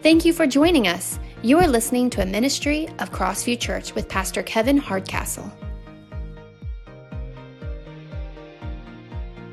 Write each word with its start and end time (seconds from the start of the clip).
Thank 0.00 0.24
you 0.24 0.32
for 0.32 0.46
joining 0.46 0.86
us. 0.86 1.18
You 1.42 1.58
are 1.58 1.66
listening 1.66 2.08
to 2.10 2.22
a 2.22 2.26
ministry 2.26 2.86
of 3.00 3.10
Crossview 3.10 3.58
Church 3.58 3.96
with 3.96 4.08
Pastor 4.08 4.44
Kevin 4.44 4.76
Hardcastle. 4.76 5.50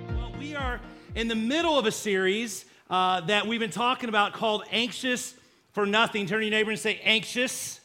Well, 0.09 0.31
we 0.37 0.55
are 0.55 0.79
in 1.15 1.27
the 1.27 1.35
middle 1.35 1.79
of 1.79 1.87
a 1.87 1.91
series 1.91 2.65
uh, 2.91 3.21
that 3.21 3.47
we've 3.47 3.59
been 3.59 3.71
talking 3.71 4.07
about 4.07 4.33
called 4.33 4.65
Anxious 4.71 5.33
for 5.73 5.87
Nothing. 5.87 6.27
Turn 6.27 6.41
to 6.41 6.45
your 6.45 6.51
neighbor 6.51 6.69
and 6.69 6.79
say, 6.79 7.01
Anxious 7.03 7.79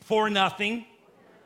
for 0.00 0.30
Nothing. 0.30 0.86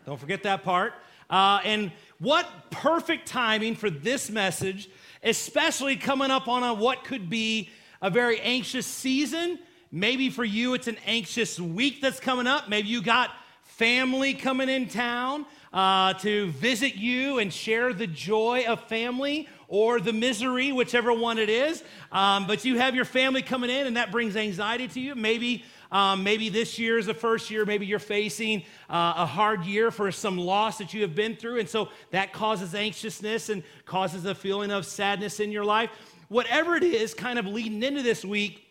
Don't 0.06 0.20
forget 0.20 0.44
that 0.44 0.62
part. 0.62 0.92
Uh, 1.28 1.58
and 1.64 1.90
what 2.20 2.48
perfect 2.70 3.26
timing 3.26 3.74
for 3.74 3.90
this 3.90 4.30
message, 4.30 4.88
especially 5.24 5.96
coming 5.96 6.30
up 6.30 6.46
on 6.46 6.62
a, 6.62 6.72
what 6.72 7.02
could 7.02 7.28
be 7.28 7.70
a 8.00 8.10
very 8.10 8.40
anxious 8.40 8.86
season 8.86 9.58
Maybe 9.90 10.28
for 10.28 10.44
you, 10.44 10.74
it's 10.74 10.86
an 10.86 10.98
anxious 11.06 11.58
week 11.58 12.00
that's 12.00 12.20
coming 12.20 12.46
up. 12.46 12.68
Maybe 12.68 12.88
you 12.88 13.02
got 13.02 13.30
family 13.62 14.34
coming 14.34 14.68
in 14.68 14.88
town 14.88 15.46
uh, 15.72 16.12
to 16.14 16.50
visit 16.50 16.96
you 16.96 17.38
and 17.38 17.52
share 17.52 17.92
the 17.92 18.06
joy 18.06 18.64
of 18.66 18.82
family 18.84 19.48
or 19.66 20.00
the 20.00 20.12
misery, 20.12 20.72
whichever 20.72 21.12
one 21.12 21.38
it 21.38 21.48
is. 21.48 21.82
Um, 22.12 22.46
but 22.46 22.64
you 22.64 22.78
have 22.78 22.94
your 22.94 23.04
family 23.04 23.40
coming 23.40 23.70
in, 23.70 23.86
and 23.86 23.96
that 23.96 24.10
brings 24.10 24.36
anxiety 24.36 24.88
to 24.88 25.00
you. 25.00 25.14
Maybe. 25.14 25.64
Um, 25.90 26.22
maybe 26.22 26.50
this 26.50 26.78
year 26.78 26.98
is 26.98 27.06
the 27.06 27.14
first 27.14 27.50
year. 27.50 27.64
Maybe 27.64 27.86
you're 27.86 27.98
facing 27.98 28.60
uh, 28.90 29.14
a 29.16 29.24
hard 29.24 29.64
year 29.64 29.90
for 29.90 30.12
some 30.12 30.36
loss 30.36 30.76
that 30.78 30.92
you 30.92 31.00
have 31.00 31.14
been 31.14 31.34
through. 31.34 31.60
And 31.60 31.68
so 31.68 31.88
that 32.10 32.34
causes 32.34 32.74
anxiousness 32.74 33.48
and 33.48 33.62
causes 33.86 34.26
a 34.26 34.34
feeling 34.34 34.70
of 34.70 34.84
sadness 34.84 35.40
in 35.40 35.50
your 35.50 35.64
life. 35.64 35.88
Whatever 36.28 36.76
it 36.76 36.82
is, 36.82 37.14
kind 37.14 37.38
of 37.38 37.46
leading 37.46 37.82
into 37.82 38.02
this 38.02 38.22
week, 38.22 38.67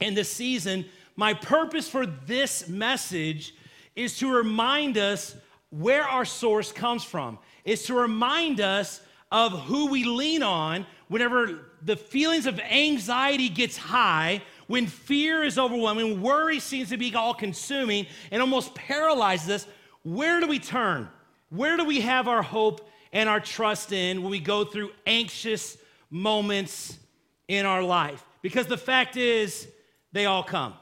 in 0.00 0.14
this 0.14 0.30
season, 0.30 0.84
my 1.16 1.34
purpose 1.34 1.88
for 1.88 2.06
this 2.06 2.68
message 2.68 3.54
is 3.94 4.18
to 4.18 4.34
remind 4.34 4.98
us 4.98 5.34
where 5.70 6.04
our 6.04 6.24
source 6.24 6.72
comes 6.72 7.02
from, 7.02 7.38
is 7.64 7.84
to 7.84 7.94
remind 7.94 8.60
us 8.60 9.00
of 9.32 9.52
who 9.62 9.90
we 9.90 10.04
lean 10.04 10.42
on 10.42 10.86
whenever 11.08 11.70
the 11.82 11.96
feelings 11.96 12.46
of 12.46 12.58
anxiety 12.60 13.48
gets 13.48 13.76
high, 13.76 14.42
when 14.66 14.86
fear 14.86 15.44
is 15.44 15.58
overwhelming, 15.58 16.20
worry 16.20 16.58
seems 16.58 16.88
to 16.88 16.96
be 16.96 17.14
all 17.14 17.34
consuming 17.34 18.06
and 18.30 18.40
almost 18.40 18.74
paralyzes 18.74 19.50
us, 19.50 19.66
where 20.02 20.40
do 20.40 20.46
we 20.46 20.58
turn? 20.58 21.08
Where 21.50 21.76
do 21.76 21.84
we 21.84 22.00
have 22.00 22.26
our 22.28 22.42
hope 22.42 22.88
and 23.12 23.28
our 23.28 23.40
trust 23.40 23.92
in 23.92 24.22
when 24.22 24.30
we 24.30 24.40
go 24.40 24.64
through 24.64 24.90
anxious 25.06 25.78
moments 26.10 26.98
in 27.48 27.66
our 27.66 27.82
life? 27.82 28.24
Because 28.42 28.66
the 28.66 28.76
fact 28.76 29.16
is, 29.16 29.68
they 30.16 30.26
all 30.26 30.42
come. 30.42 30.74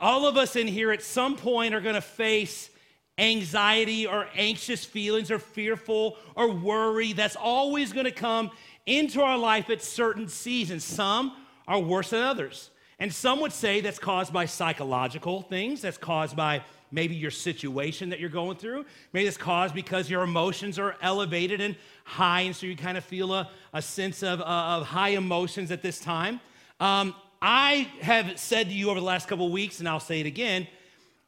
All 0.00 0.26
of 0.26 0.36
us 0.36 0.56
in 0.56 0.66
here 0.66 0.92
at 0.92 1.02
some 1.02 1.36
point 1.36 1.74
are 1.74 1.80
going 1.80 1.94
to 1.94 2.00
face 2.00 2.70
anxiety 3.16 4.06
or 4.06 4.28
anxious 4.34 4.84
feelings 4.84 5.30
or 5.30 5.38
fearful 5.38 6.16
or 6.34 6.50
worry. 6.52 7.12
That's 7.12 7.36
always 7.36 7.92
going 7.92 8.06
to 8.06 8.12
come 8.12 8.50
into 8.86 9.22
our 9.22 9.38
life 9.38 9.70
at 9.70 9.82
certain 9.82 10.28
seasons. 10.28 10.84
Some 10.84 11.32
are 11.66 11.78
worse 11.78 12.10
than 12.10 12.22
others. 12.22 12.70
And 13.00 13.12
some 13.12 13.40
would 13.40 13.52
say 13.52 13.80
that's 13.80 13.98
caused 13.98 14.32
by 14.32 14.46
psychological 14.46 15.42
things, 15.42 15.82
that's 15.82 15.98
caused 15.98 16.34
by 16.36 16.64
maybe 16.90 17.14
your 17.14 17.30
situation 17.30 18.08
that 18.08 18.18
you're 18.18 18.30
going 18.30 18.56
through. 18.56 18.84
Maybe 19.12 19.28
it's 19.28 19.36
caused 19.36 19.74
because 19.74 20.10
your 20.10 20.22
emotions 20.22 20.78
are 20.78 20.96
elevated 21.02 21.60
and 21.60 21.76
high, 22.04 22.40
and 22.40 22.56
so 22.56 22.66
you 22.66 22.76
kind 22.76 22.98
of 22.98 23.04
feel 23.04 23.32
a, 23.34 23.48
a 23.72 23.82
sense 23.82 24.22
of, 24.22 24.40
uh, 24.40 24.44
of 24.44 24.86
high 24.86 25.10
emotions 25.10 25.70
at 25.70 25.82
this 25.82 26.00
time. 26.00 26.40
Um, 26.80 27.14
I 27.40 27.88
have 28.00 28.38
said 28.38 28.68
to 28.68 28.74
you 28.74 28.90
over 28.90 28.98
the 28.98 29.06
last 29.06 29.28
couple 29.28 29.46
of 29.46 29.52
weeks, 29.52 29.78
and 29.78 29.88
I'll 29.88 30.00
say 30.00 30.20
it 30.20 30.26
again, 30.26 30.66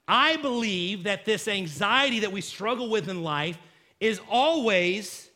I 0.08 0.36
believe 0.36 1.04
that 1.04 1.24
this 1.24 1.46
anxiety 1.46 2.20
that 2.20 2.32
we 2.32 2.40
struggle 2.40 2.90
with 2.90 3.08
in 3.08 3.22
life 3.22 3.58
is 4.00 4.20
always, 4.28 5.30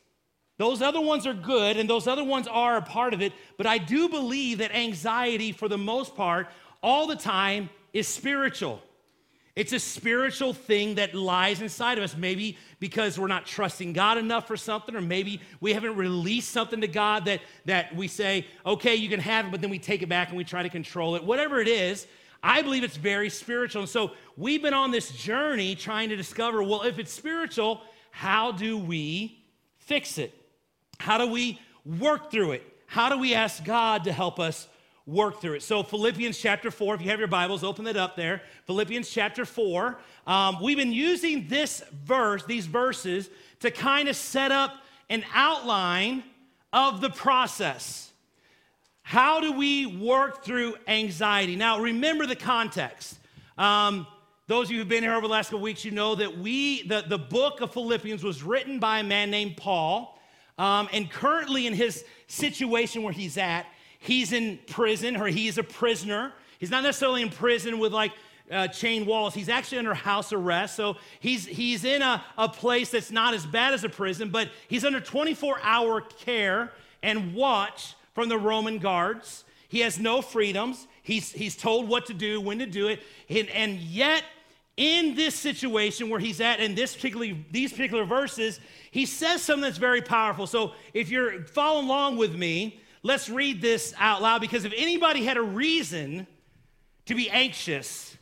those 0.59 0.82
other 0.82 1.00
ones 1.00 1.26
are 1.26 1.34
good 1.34 1.76
and 1.76 1.88
those 1.88 2.09
other 2.09 2.25
ones 2.25 2.48
are 2.48 2.76
a 2.76 2.82
part 2.82 3.15
of 3.15 3.22
it, 3.22 3.32
but 3.56 3.66
I 3.66 3.78
do 3.78 4.09
believe 4.09 4.59
that 4.59 4.75
anxiety, 4.75 5.53
for 5.53 5.69
the 5.69 5.78
most 5.78 6.16
part, 6.16 6.48
all 6.82 7.06
the 7.06 7.16
time, 7.16 7.71
is 7.93 8.09
spiritual. 8.09 8.82
It's 9.56 9.72
a 9.72 9.78
spiritual 9.78 10.53
thing 10.53 10.97
that 10.97 11.15
lies 11.15 11.62
inside 11.62 11.97
of 11.97 12.04
us. 12.04 12.16
Maybe 12.16 12.59
because 12.81 13.19
we're 13.19 13.28
not 13.28 13.47
trusting 13.47 13.92
God 13.92 14.19
enough 14.19 14.48
for 14.48 14.56
something, 14.56 14.97
or 14.97 15.00
maybe 15.00 15.41
we 15.60 15.72
haven't 15.72 15.97
released 15.97 16.50
something 16.50 16.81
to 16.81 16.88
God 16.88 17.26
that, 17.26 17.41
that 17.66 17.94
we 17.94 18.09
say, 18.09 18.47
okay, 18.66 18.97
you 18.97 19.09
can 19.09 19.20
have 19.20 19.47
it, 19.47 19.50
but 19.53 19.60
then 19.60 19.70
we 19.70 19.78
take 19.78 20.03
it 20.03 20.09
back 20.09 20.28
and 20.28 20.37
we 20.37 20.44
try 20.44 20.62
to 20.62 20.69
control 20.69 21.15
it. 21.15 21.22
Whatever 21.22 21.60
it 21.60 21.69
is, 21.69 22.06
I 22.42 22.62
believe 22.62 22.82
it's 22.82 22.97
very 22.97 23.31
spiritual. 23.31 23.82
And 23.82 23.88
so 23.88 24.12
we've 24.37 24.60
been 24.60 24.75
on 24.75 24.91
this 24.91 25.10
journey 25.12 25.76
trying 25.76 26.09
to 26.09 26.16
discover 26.16 26.62
well, 26.62 26.82
if 26.82 26.98
it's 26.98 27.12
spiritual, 27.12 27.81
how 28.10 28.50
do 28.53 28.76
we 28.76 29.38
fix 29.78 30.19
it? 30.19 30.34
How 30.98 31.16
do 31.16 31.28
we 31.28 31.60
work 31.84 32.31
through 32.31 32.53
it? 32.53 32.62
How 32.86 33.09
do 33.09 33.19
we 33.19 33.34
ask 33.34 33.65
God 33.65 34.04
to 34.04 34.12
help 34.12 34.38
us 34.41 34.69
work 35.06 35.41
through 35.41 35.54
it. 35.54 35.62
So, 35.62 35.82
Philippians 35.82 36.38
chapter 36.38 36.70
4, 36.70 36.94
if 36.94 37.03
you 37.03 37.10
have 37.10 37.19
your 37.19 37.28
Bibles, 37.28 37.62
open 37.62 37.87
it 37.87 37.97
up 37.97 38.16
there. 38.16 38.42
Philippians 38.66 39.10
chapter 39.10 39.44
4. 39.44 39.98
Um, 40.26 40.56
we've 40.62 40.78
been 40.78 40.92
using 40.92 41.47
this 41.48 41.82
verse, 42.04 42.44
these 42.44 42.66
verses, 42.66 43.28
to 43.60 43.70
kind 43.70 44.09
of 44.09 44.16
set 44.16 44.50
up 44.50 44.76
an 45.10 45.25
outline 45.34 46.25
of 46.72 47.00
the 47.00 47.10
process. 47.10 48.10
How 49.03 49.41
do 49.41 49.53
we 49.53 49.84
work 49.84 50.44
through 50.44 50.76
anxiety? 50.88 51.56
Now, 51.56 51.81
remember 51.81 52.25
the 52.26 52.36
context. 52.36 53.19
Um, 53.59 54.06
those 54.47 54.69
of 54.69 54.72
you 54.72 54.78
who've 54.78 54.88
been 54.88 55.03
here 55.03 55.15
over 55.15 55.26
the 55.26 55.32
last 55.32 55.50
couple 55.50 55.60
weeks, 55.60 55.84
you 55.84 55.91
know 55.91 56.15
that 56.15 56.38
we, 56.38 56.88
the, 56.88 57.04
the 57.06 57.19
book 57.19 57.60
of 57.60 57.72
Philippians 57.72 58.25
was 58.25 58.42
written 58.42 58.78
by 58.78 59.00
a 59.00 59.04
man 59.04 59.31
named 59.31 59.59
Paul. 59.59 60.19
Um, 60.56 60.88
and 60.92 61.10
currently, 61.10 61.66
in 61.66 61.75
his 61.75 62.04
situation 62.26 63.03
where 63.03 63.12
he's 63.12 63.36
at, 63.36 63.66
he's 64.04 64.32
in 64.32 64.59
prison 64.66 65.16
or 65.16 65.26
he's 65.28 65.56
a 65.56 65.62
prisoner. 65.62 66.32
He's 66.59 66.70
not 66.70 66.82
necessarily 66.82 67.22
in 67.22 67.31
prison 67.31 67.78
with 67.78 67.92
like 67.92 68.12
uh, 68.50 68.69
chain 68.69 69.06
walls. 69.06 69.32
He's 69.32 69.48
actually 69.48 69.78
under 69.78 69.94
house 69.94 70.32
arrest. 70.32 70.76
So 70.76 70.97
he's, 71.20 71.47
he's 71.47 71.84
in 71.84 72.03
a, 72.03 72.22
a 72.37 72.48
place 72.48 72.91
that's 72.91 73.10
not 73.10 73.32
as 73.32 73.47
bad 73.47 73.72
as 73.72 73.82
a 73.82 73.88
prison, 73.88 74.28
but 74.28 74.50
he's 74.69 74.84
under 74.84 75.00
24 75.00 75.59
hour 75.62 76.03
care 76.03 76.70
and 77.03 77.34
watch 77.34 77.94
from 78.12 78.28
the 78.28 78.37
Roman 78.37 78.78
guards. 78.78 79.44
He 79.69 79.81
has 79.81 79.98
no 79.98 80.21
freedoms. 80.21 80.86
He's, 81.03 81.32
he's 81.32 81.56
told 81.56 81.88
what 81.88 82.06
to 82.06 82.15
do, 82.15 82.41
when 82.41 82.59
to 82.59 82.66
do 82.66 82.88
it. 82.88 83.03
And, 83.31 83.48
and 83.48 83.78
yet, 83.78 84.22
in 84.76 85.15
this 85.15 85.34
situation 85.34 86.10
where 86.10 86.21
he's 86.21 86.41
at, 86.41 86.60
in 86.60 86.75
this 86.75 86.94
particularly, 86.94 87.47
these 87.50 87.72
particular 87.72 88.04
verses, 88.04 88.60
he 88.91 89.06
says 89.06 89.41
something 89.41 89.62
that's 89.62 89.78
very 89.78 90.03
powerful. 90.03 90.47
So 90.47 90.72
if 90.92 91.09
you're 91.10 91.44
following 91.44 91.86
along 91.86 92.16
with 92.19 92.34
me, 92.34 92.81
Let's 93.06 93.28
read 93.28 93.60
this 93.60 93.92
out 93.98 94.22
loud 94.22 94.41
because 94.41 94.65
if 94.65 94.72
anybody 94.75 95.25
had 95.25 95.37
a 95.37 95.42
reason 95.42 96.26
to 97.04 97.15
be 97.15 97.28
anxious, 97.28 98.16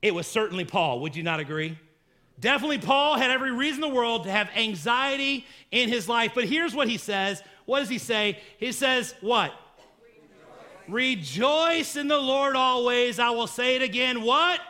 it 0.00 0.14
was 0.14 0.26
certainly 0.26 0.64
Paul. 0.64 1.00
Would 1.00 1.14
you 1.14 1.22
not 1.22 1.38
agree? 1.38 1.78
Definitely, 2.40 2.78
Paul 2.78 3.18
had 3.18 3.30
every 3.30 3.52
reason 3.52 3.84
in 3.84 3.90
the 3.90 3.94
world 3.94 4.24
to 4.24 4.30
have 4.30 4.48
anxiety 4.56 5.44
in 5.70 5.90
his 5.90 6.08
life. 6.08 6.32
But 6.34 6.44
here's 6.44 6.74
what 6.74 6.88
he 6.88 6.96
says. 6.96 7.42
What 7.66 7.80
does 7.80 7.90
he 7.90 7.98
say? 7.98 8.40
He 8.56 8.72
says, 8.72 9.14
What? 9.20 9.52
Rejoice, 10.88 11.26
Rejoice 11.36 11.96
in 11.96 12.08
the 12.08 12.18
Lord 12.18 12.56
always. 12.56 13.18
I 13.18 13.30
will 13.30 13.46
say 13.46 13.76
it 13.76 13.82
again. 13.82 14.22
What? 14.22 14.60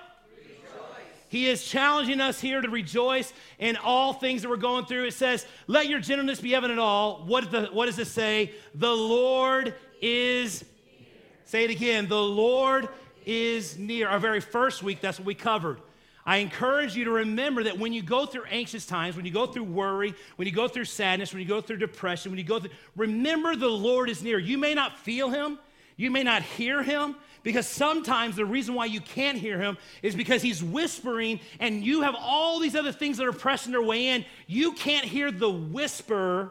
He 1.28 1.48
is 1.48 1.64
challenging 1.64 2.20
us 2.20 2.40
here 2.40 2.60
to 2.60 2.68
rejoice 2.68 3.32
in 3.58 3.76
all 3.76 4.12
things 4.12 4.42
that 4.42 4.48
we're 4.48 4.56
going 4.56 4.86
through. 4.86 5.06
It 5.06 5.14
says, 5.14 5.46
Let 5.66 5.88
your 5.88 6.00
gentleness 6.00 6.40
be 6.40 6.54
evident 6.54 6.78
all. 6.78 7.24
What, 7.26 7.50
the, 7.50 7.66
what 7.72 7.86
does 7.86 7.98
it 7.98 8.06
say? 8.06 8.52
The 8.74 8.92
Lord 8.92 9.74
is, 10.00 10.64
near. 10.98 11.08
say 11.44 11.64
it 11.64 11.70
again, 11.70 12.08
the 12.08 12.22
Lord 12.22 12.88
is 13.24 13.76
near. 13.76 14.08
Our 14.08 14.20
very 14.20 14.40
first 14.40 14.82
week, 14.82 15.00
that's 15.00 15.18
what 15.18 15.26
we 15.26 15.34
covered. 15.34 15.80
I 16.24 16.38
encourage 16.38 16.96
you 16.96 17.04
to 17.04 17.12
remember 17.12 17.62
that 17.64 17.78
when 17.78 17.92
you 17.92 18.02
go 18.02 18.26
through 18.26 18.44
anxious 18.50 18.84
times, 18.84 19.14
when 19.14 19.24
you 19.24 19.30
go 19.30 19.46
through 19.46 19.62
worry, 19.62 20.12
when 20.34 20.46
you 20.46 20.52
go 20.52 20.66
through 20.66 20.86
sadness, 20.86 21.32
when 21.32 21.40
you 21.40 21.48
go 21.48 21.60
through 21.60 21.76
depression, 21.76 22.32
when 22.32 22.38
you 22.38 22.44
go 22.44 22.58
through, 22.58 22.70
remember 22.96 23.54
the 23.54 23.68
Lord 23.68 24.10
is 24.10 24.24
near. 24.24 24.38
You 24.38 24.58
may 24.58 24.74
not 24.74 24.98
feel 24.98 25.30
him, 25.30 25.60
you 25.96 26.10
may 26.10 26.22
not 26.22 26.42
hear 26.42 26.82
him, 26.82 27.16
because 27.42 27.68
sometimes 27.68 28.34
the 28.34 28.44
reason 28.44 28.74
why 28.74 28.86
you 28.86 29.00
can't 29.00 29.38
hear 29.38 29.58
him 29.58 29.78
is 30.02 30.16
because 30.16 30.42
he's 30.42 30.64
whispering 30.64 31.38
and 31.60 31.84
you 31.84 32.02
have 32.02 32.16
all 32.18 32.58
these 32.58 32.74
other 32.74 32.90
things 32.90 33.18
that 33.18 33.26
are 33.26 33.32
pressing 33.32 33.70
their 33.70 33.82
way 33.82 34.08
in. 34.08 34.24
You 34.48 34.72
can't 34.72 35.04
hear 35.04 35.30
the 35.30 35.48
whisper 35.48 36.50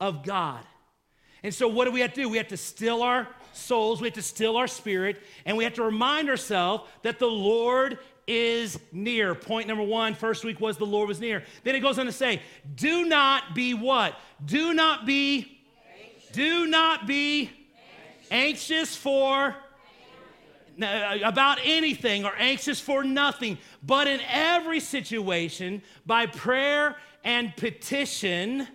of 0.00 0.22
God. 0.24 0.60
And 1.42 1.52
so, 1.52 1.66
what 1.66 1.86
do 1.86 1.90
we 1.90 2.00
have 2.00 2.14
to 2.14 2.22
do? 2.22 2.28
We 2.28 2.36
have 2.36 2.48
to 2.48 2.56
still 2.56 3.02
our 3.02 3.28
souls, 3.52 4.00
we 4.00 4.06
have 4.06 4.14
to 4.14 4.22
still 4.22 4.56
our 4.56 4.68
spirit, 4.68 5.20
and 5.44 5.56
we 5.56 5.64
have 5.64 5.74
to 5.74 5.82
remind 5.82 6.30
ourselves 6.30 6.88
that 7.02 7.18
the 7.18 7.26
Lord 7.26 7.98
is 8.28 8.78
near. 8.92 9.34
Point 9.34 9.66
number 9.66 9.82
one, 9.82 10.14
first 10.14 10.44
week 10.44 10.60
was 10.60 10.76
the 10.76 10.86
Lord 10.86 11.08
was 11.08 11.18
near. 11.18 11.42
Then 11.64 11.74
it 11.74 11.80
goes 11.80 11.98
on 11.98 12.06
to 12.06 12.12
say, 12.12 12.42
do 12.76 13.06
not 13.06 13.54
be 13.54 13.74
what? 13.74 14.14
Do 14.44 14.74
not 14.74 15.06
be, 15.06 15.60
do 16.32 16.66
not 16.66 17.06
be 17.06 17.50
anxious, 18.30 18.96
for 18.96 19.54
uh, 20.80 21.18
about 21.24 21.58
anything 21.64 22.24
or 22.24 22.32
anxious 22.38 22.80
for 22.80 23.02
nothing, 23.02 23.58
but 23.82 24.06
in 24.06 24.20
every 24.30 24.80
situation, 24.80 25.82
by 26.06 26.26
prayer 26.26 26.96
and 27.24 27.54
petition. 27.56 28.66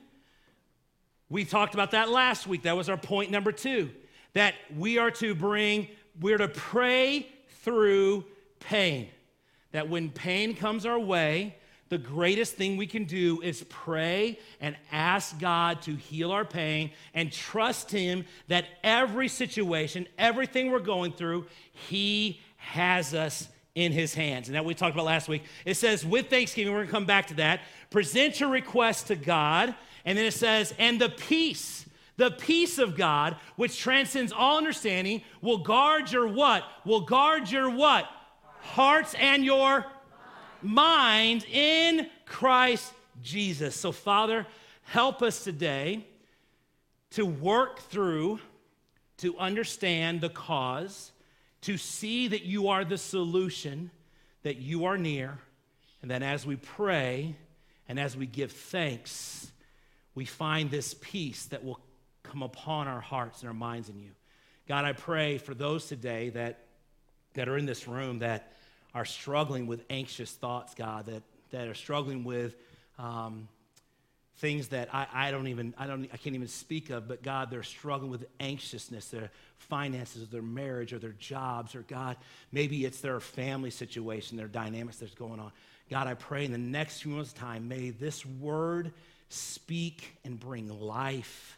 We 1.30 1.46
talked 1.46 1.74
about 1.74 1.92
that 1.92 2.10
last 2.10 2.46
week. 2.46 2.64
That 2.64 2.76
was 2.76 2.90
our 2.90 2.98
point 2.98 3.32
number 3.32 3.52
two 3.52 3.90
that 4.34 4.56
we 4.76 4.98
are 4.98 5.12
to 5.12 5.36
bring, 5.36 5.88
we're 6.20 6.38
to 6.38 6.48
pray 6.48 7.28
through 7.64 8.26
pain. 8.60 9.08
That 9.72 9.90
when 9.90 10.10
pain 10.10 10.56
comes 10.56 10.86
our 10.86 11.00
way, 11.00 11.56
the 11.94 12.00
greatest 12.00 12.56
thing 12.56 12.76
we 12.76 12.88
can 12.88 13.04
do 13.04 13.40
is 13.42 13.64
pray 13.70 14.40
and 14.60 14.76
ask 14.92 15.40
God 15.40 15.84
to 15.84 15.96
heal 15.96 16.32
our 16.32 16.44
pain 16.44 16.90
and 17.14 17.32
trust 17.32 17.92
Him 17.92 18.26
that 18.48 18.66
every 18.84 19.28
situation, 19.28 20.08
everything 20.18 20.72
we're 20.72 20.80
going 20.80 21.12
through, 21.12 21.46
He 21.72 22.42
has 22.56 23.14
us 23.14 23.48
in 23.76 23.92
His 23.92 24.16
hands. 24.16 24.48
And 24.48 24.56
that 24.56 24.66
we 24.66 24.74
talked 24.74 24.96
about 24.96 25.06
last 25.06 25.30
week. 25.30 25.44
It 25.66 25.76
says, 25.76 26.04
with 26.04 26.32
thanksgiving, 26.32 26.74
we're 26.74 26.80
gonna 26.80 26.92
come 26.92 27.06
back 27.06 27.28
to 27.28 27.36
that. 27.36 27.62
Present 27.92 28.40
your 28.40 28.50
request 28.50 29.06
to 29.08 29.16
God. 29.16 29.76
And 30.04 30.18
then 30.18 30.26
it 30.26 30.34
says, 30.34 30.74
and 30.80 31.00
the 31.00 31.10
peace, 31.10 31.86
the 32.18 32.32
peace 32.32 32.80
of 32.80 32.98
God, 32.98 33.36
which 33.56 33.80
transcends 33.80 34.32
all 34.32 34.58
understanding, 34.58 35.22
will 35.44 35.60
guard 35.60 36.12
your 36.12 36.26
what? 36.28 36.64
Will 36.86 37.02
guard 37.02 37.52
your 37.52 37.70
what? 37.70 38.10
Hearts 38.62 39.14
and 39.14 39.46
your 39.46 39.86
mind 40.64 41.46
in 41.52 42.10
Christ 42.26 42.94
Jesus. 43.22 43.76
So, 43.76 43.92
Father, 43.92 44.48
help 44.84 45.22
us 45.22 45.44
today 45.44 46.06
to 47.12 47.26
work 47.26 47.80
through, 47.80 48.40
to 49.18 49.38
understand 49.38 50.22
the 50.22 50.30
cause, 50.30 51.12
to 51.62 51.78
see 51.78 52.28
that 52.28 52.44
you 52.44 52.70
are 52.70 52.84
the 52.84 52.98
solution, 52.98 53.92
that 54.44 54.58
you 54.58 54.86
are 54.86 54.98
near, 54.98 55.38
and 56.02 56.12
that 56.12 56.24
as 56.24 56.46
we 56.46 56.56
pray 56.56 57.36
and 57.88 58.00
as 58.00 58.18
we 58.18 58.26
give 58.26 58.52
thanks, 58.52 59.52
we 60.16 60.26
find 60.26 60.70
this 60.70 60.96
peace 61.02 61.46
that 61.46 61.64
will 61.64 61.80
come 62.24 62.44
upon 62.44 62.88
our 62.88 63.02
hearts 63.02 63.42
and 63.42 63.48
our 63.48 63.54
minds 63.54 63.90
in 63.90 64.00
you. 64.00 64.12
God, 64.68 64.86
I 64.86 64.94
pray 64.94 65.38
for 65.38 65.54
those 65.54 65.88
today 65.88 66.30
that, 66.30 66.66
that 67.34 67.50
are 67.50 67.58
in 67.58 67.66
this 67.66 67.88
room 67.88 68.20
that 68.20 68.54
are 68.94 69.06
struggling 69.06 69.68
with 69.68 69.84
anxious 69.90 70.32
thoughts, 70.32 70.76
God, 70.76 71.08
that, 71.08 71.24
that 71.52 71.68
are 71.68 71.74
struggling 71.74 72.24
with 72.24 72.56
um, 73.00 73.48
things 74.38 74.70
that 74.70 74.94
I, 74.94 75.08
I 75.14 75.32
don't 75.32 75.48
even, 75.48 75.74
I, 75.78 75.88
don't, 75.88 76.04
I 76.14 76.18
can't 76.18 76.36
even 76.36 76.48
speak 76.48 76.90
of, 76.90 77.08
but 77.08 77.24
God, 77.24 77.50
they're 77.50 77.64
struggling 77.64 78.12
with 78.12 78.26
anxiousness, 78.40 79.08
their 79.08 79.32
finances, 79.58 80.28
their 80.30 80.42
marriage, 80.42 80.94
or 80.94 81.00
their 81.00 81.12
jobs, 81.12 81.76
or 81.76 81.82
God, 81.82 82.18
maybe 82.52 82.86
it's 82.86 83.02
their 83.02 83.20
family 83.20 83.70
situation, 83.70 84.38
their 84.38 84.48
dynamics 84.48 84.98
that's 84.98 85.16
going 85.16 85.40
on. 85.40 85.52
God, 85.90 86.08
I 86.08 86.14
pray 86.14 86.46
in 86.46 86.52
the 86.52 86.58
next 86.58 87.02
few 87.02 87.12
months' 87.12 87.34
time, 87.34 87.68
may 87.68 87.90
this 87.90 88.26
word 88.26 88.94
speak 89.30 90.18
and 90.24 90.40
bring 90.40 90.68
life 90.80 91.58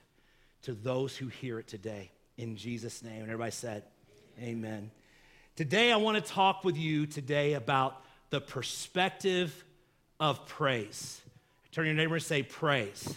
to 0.64 0.74
those 0.74 1.16
who 1.16 1.28
hear 1.28 1.60
it 1.60 1.68
today. 1.68 2.12
In 2.38 2.58
Jesus' 2.58 3.04
name. 3.04 3.22
And 3.22 3.24
everybody 3.24 3.52
said, 3.52 3.84
Amen. 4.40 4.50
Amen. 4.50 4.92
Today, 5.56 5.94
I 5.94 5.96
want 5.96 6.18
to 6.18 6.34
talk 6.34 6.66
with 6.66 6.76
you 6.76 7.06
today 7.06 7.54
about 7.54 8.04
the 8.30 8.42
perspective 8.42 9.64
of 10.20 10.46
praise. 10.48 11.22
Turn 11.72 11.86
your 11.86 11.96
neighbor 11.96 12.16
and 12.16 12.24
say, 12.24 12.44
praise. 12.44 13.16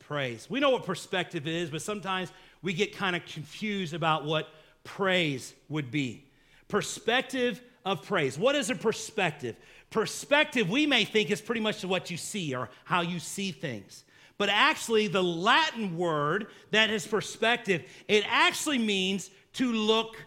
Praise. 0.00 0.50
We 0.50 0.60
know 0.60 0.68
what 0.68 0.84
perspective 0.84 1.46
is, 1.46 1.70
but 1.70 1.80
sometimes 1.80 2.30
we 2.60 2.74
get 2.74 2.94
kind 2.94 3.16
of 3.16 3.24
confused 3.24 3.94
about 3.94 4.26
what 4.26 4.50
praise 4.84 5.54
would 5.70 5.90
be. 5.90 6.26
Perspective 6.68 7.62
of 7.86 8.02
praise. 8.02 8.38
What 8.38 8.54
is 8.54 8.68
a 8.68 8.74
perspective? 8.74 9.56
Perspective, 9.88 10.68
we 10.68 10.86
may 10.86 11.06
think, 11.06 11.30
is 11.30 11.40
pretty 11.40 11.62
much 11.62 11.82
what 11.82 12.10
you 12.10 12.18
see 12.18 12.54
or 12.54 12.68
how 12.84 13.00
you 13.00 13.18
see 13.18 13.52
things. 13.52 14.04
But 14.36 14.50
actually, 14.50 15.08
the 15.08 15.22
Latin 15.22 15.96
word 15.96 16.48
that 16.72 16.90
is 16.90 17.06
perspective, 17.06 17.84
it 18.06 18.22
actually 18.28 18.78
means 18.78 19.30
to 19.54 19.72
look 19.72 20.18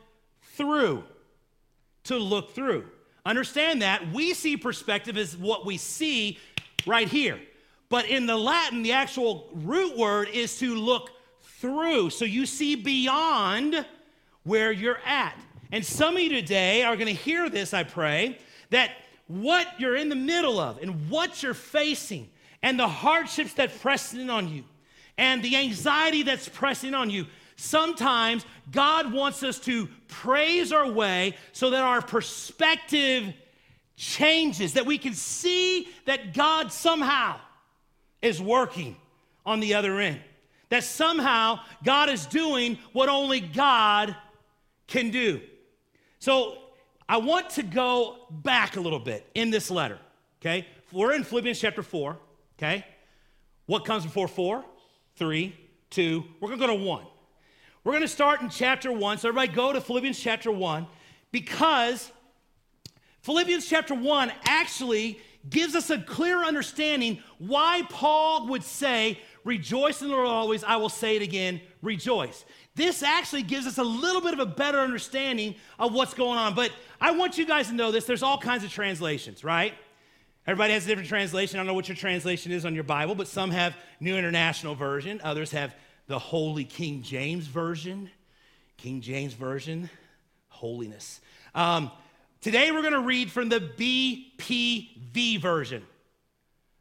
through. 0.55 1.03
To 2.05 2.17
look 2.17 2.53
through. 2.53 2.85
Understand 3.25 3.81
that 3.81 4.11
we 4.11 4.33
see 4.33 4.57
perspective 4.57 5.17
as 5.17 5.35
what 5.35 5.65
we 5.65 5.77
see 5.77 6.37
right 6.85 7.07
here. 7.07 7.39
But 7.89 8.05
in 8.05 8.25
the 8.25 8.37
Latin, 8.37 8.83
the 8.83 8.91
actual 8.91 9.49
root 9.53 9.97
word 9.97 10.29
is 10.29 10.59
to 10.59 10.75
look 10.75 11.09
through. 11.41 12.11
So 12.11 12.25
you 12.25 12.45
see 12.45 12.75
beyond 12.75 13.85
where 14.43 14.71
you're 14.71 14.99
at. 15.05 15.35
And 15.71 15.83
some 15.83 16.15
of 16.15 16.21
you 16.21 16.29
today 16.29 16.83
are 16.83 16.95
going 16.95 17.07
to 17.07 17.13
hear 17.13 17.49
this, 17.49 17.73
I 17.73 17.83
pray, 17.83 18.37
that 18.69 18.91
what 19.27 19.67
you're 19.79 19.95
in 19.95 20.09
the 20.09 20.15
middle 20.15 20.59
of 20.59 20.81
and 20.81 21.09
what 21.09 21.41
you're 21.41 21.53
facing 21.53 22.29
and 22.61 22.79
the 22.79 22.87
hardships 22.87 23.53
that 23.53 23.79
press 23.79 24.13
in 24.13 24.29
on 24.29 24.47
you 24.47 24.63
and 25.17 25.41
the 25.41 25.55
anxiety 25.55 26.23
that's 26.23 26.47
pressing 26.49 26.93
on 26.93 27.09
you, 27.09 27.25
Sometimes 27.55 28.45
God 28.71 29.11
wants 29.13 29.43
us 29.43 29.59
to 29.61 29.87
praise 30.07 30.71
our 30.71 30.89
way 30.89 31.35
so 31.53 31.69
that 31.69 31.81
our 31.81 32.01
perspective 32.01 33.33
changes, 33.95 34.73
that 34.73 34.85
we 34.85 34.97
can 34.97 35.13
see 35.13 35.87
that 36.05 36.33
God 36.33 36.71
somehow 36.71 37.39
is 38.21 38.41
working 38.41 38.97
on 39.45 39.59
the 39.59 39.73
other 39.75 39.99
end, 39.99 40.19
that 40.69 40.83
somehow 40.83 41.59
God 41.83 42.09
is 42.09 42.25
doing 42.25 42.77
what 42.91 43.07
only 43.07 43.39
God 43.39 44.15
can 44.87 45.11
do. 45.11 45.41
So 46.19 46.57
I 47.07 47.17
want 47.17 47.51
to 47.51 47.63
go 47.63 48.17
back 48.29 48.75
a 48.75 48.81
little 48.81 48.99
bit 48.99 49.29
in 49.35 49.49
this 49.49 49.71
letter, 49.71 49.99
okay? 50.41 50.67
We're 50.91 51.13
in 51.13 51.23
Philippians 51.23 51.59
chapter 51.59 51.83
4, 51.83 52.17
okay? 52.57 52.85
What 53.67 53.85
comes 53.85 54.03
before 54.03 54.27
4? 54.27 54.65
3, 55.15 55.55
2, 55.91 56.23
we're 56.39 56.49
gonna 56.49 56.59
go 56.59 56.67
to 56.67 56.73
1. 56.73 57.05
We're 57.85 57.91
going 57.91 58.01
to 58.01 58.07
start 58.07 58.41
in 58.41 58.49
chapter 58.49 58.91
1. 58.91 59.19
So, 59.19 59.29
everybody 59.29 59.53
go 59.53 59.71
to 59.71 59.79
Philippians 59.79 60.19
chapter 60.19 60.51
1 60.51 60.87
because 61.31 62.11
Philippians 63.21 63.67
chapter 63.67 63.93
1 63.93 64.31
actually 64.47 65.19
gives 65.51 65.75
us 65.75 65.91
a 65.91 65.99
clear 65.99 66.43
understanding 66.43 67.19
why 67.37 67.83
Paul 67.89 68.47
would 68.47 68.63
say, 68.63 69.19
Rejoice 69.43 70.01
in 70.01 70.07
the 70.07 70.15
Lord 70.15 70.25
always. 70.25 70.63
I 70.63 70.77
will 70.77 70.89
say 70.89 71.15
it 71.15 71.21
again, 71.21 71.61
rejoice. 71.83 72.43
This 72.73 73.03
actually 73.03 73.43
gives 73.43 73.67
us 73.67 73.77
a 73.77 73.83
little 73.83 74.19
bit 74.19 74.33
of 74.33 74.39
a 74.39 74.47
better 74.47 74.79
understanding 74.79 75.53
of 75.77 75.93
what's 75.93 76.15
going 76.15 76.39
on. 76.39 76.55
But 76.55 76.71
I 76.99 77.11
want 77.11 77.37
you 77.37 77.45
guys 77.45 77.67
to 77.67 77.75
know 77.75 77.91
this 77.91 78.05
there's 78.05 78.23
all 78.23 78.39
kinds 78.39 78.63
of 78.63 78.71
translations, 78.71 79.43
right? 79.43 79.75
Everybody 80.47 80.73
has 80.73 80.85
a 80.85 80.87
different 80.87 81.07
translation. 81.07 81.59
I 81.59 81.59
don't 81.59 81.67
know 81.67 81.75
what 81.75 81.87
your 81.87 81.97
translation 81.97 82.51
is 82.51 82.65
on 82.65 82.73
your 82.73 82.83
Bible, 82.83 83.13
but 83.13 83.27
some 83.27 83.51
have 83.51 83.75
New 83.99 84.15
International 84.15 84.73
Version, 84.73 85.21
others 85.23 85.51
have 85.51 85.75
the 86.07 86.19
Holy 86.19 86.63
King 86.63 87.01
James 87.01 87.47
Version. 87.47 88.09
King 88.77 89.01
James 89.01 89.33
Version, 89.33 89.89
holiness. 90.49 91.21
Um, 91.53 91.91
today 92.41 92.71
we're 92.71 92.81
going 92.81 92.93
to 92.93 92.99
read 92.99 93.31
from 93.31 93.49
the 93.49 93.59
BPV 93.59 95.41
version, 95.41 95.83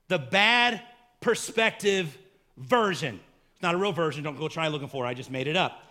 the 0.09 0.19
bad 0.19 0.83
perspective 1.21 2.17
version. 2.57 3.21
It's 3.53 3.63
not 3.63 3.75
a 3.75 3.79
real 3.79 3.93
version, 3.93 4.25
don't 4.25 4.39
go 4.39 4.49
try 4.49 4.69
looking 4.69 4.89
for 4.89 5.07
it, 5.07 5.09
I 5.09 5.15
just 5.15 5.31
made 5.31 5.47
it 5.47 5.57
up. 5.57 5.83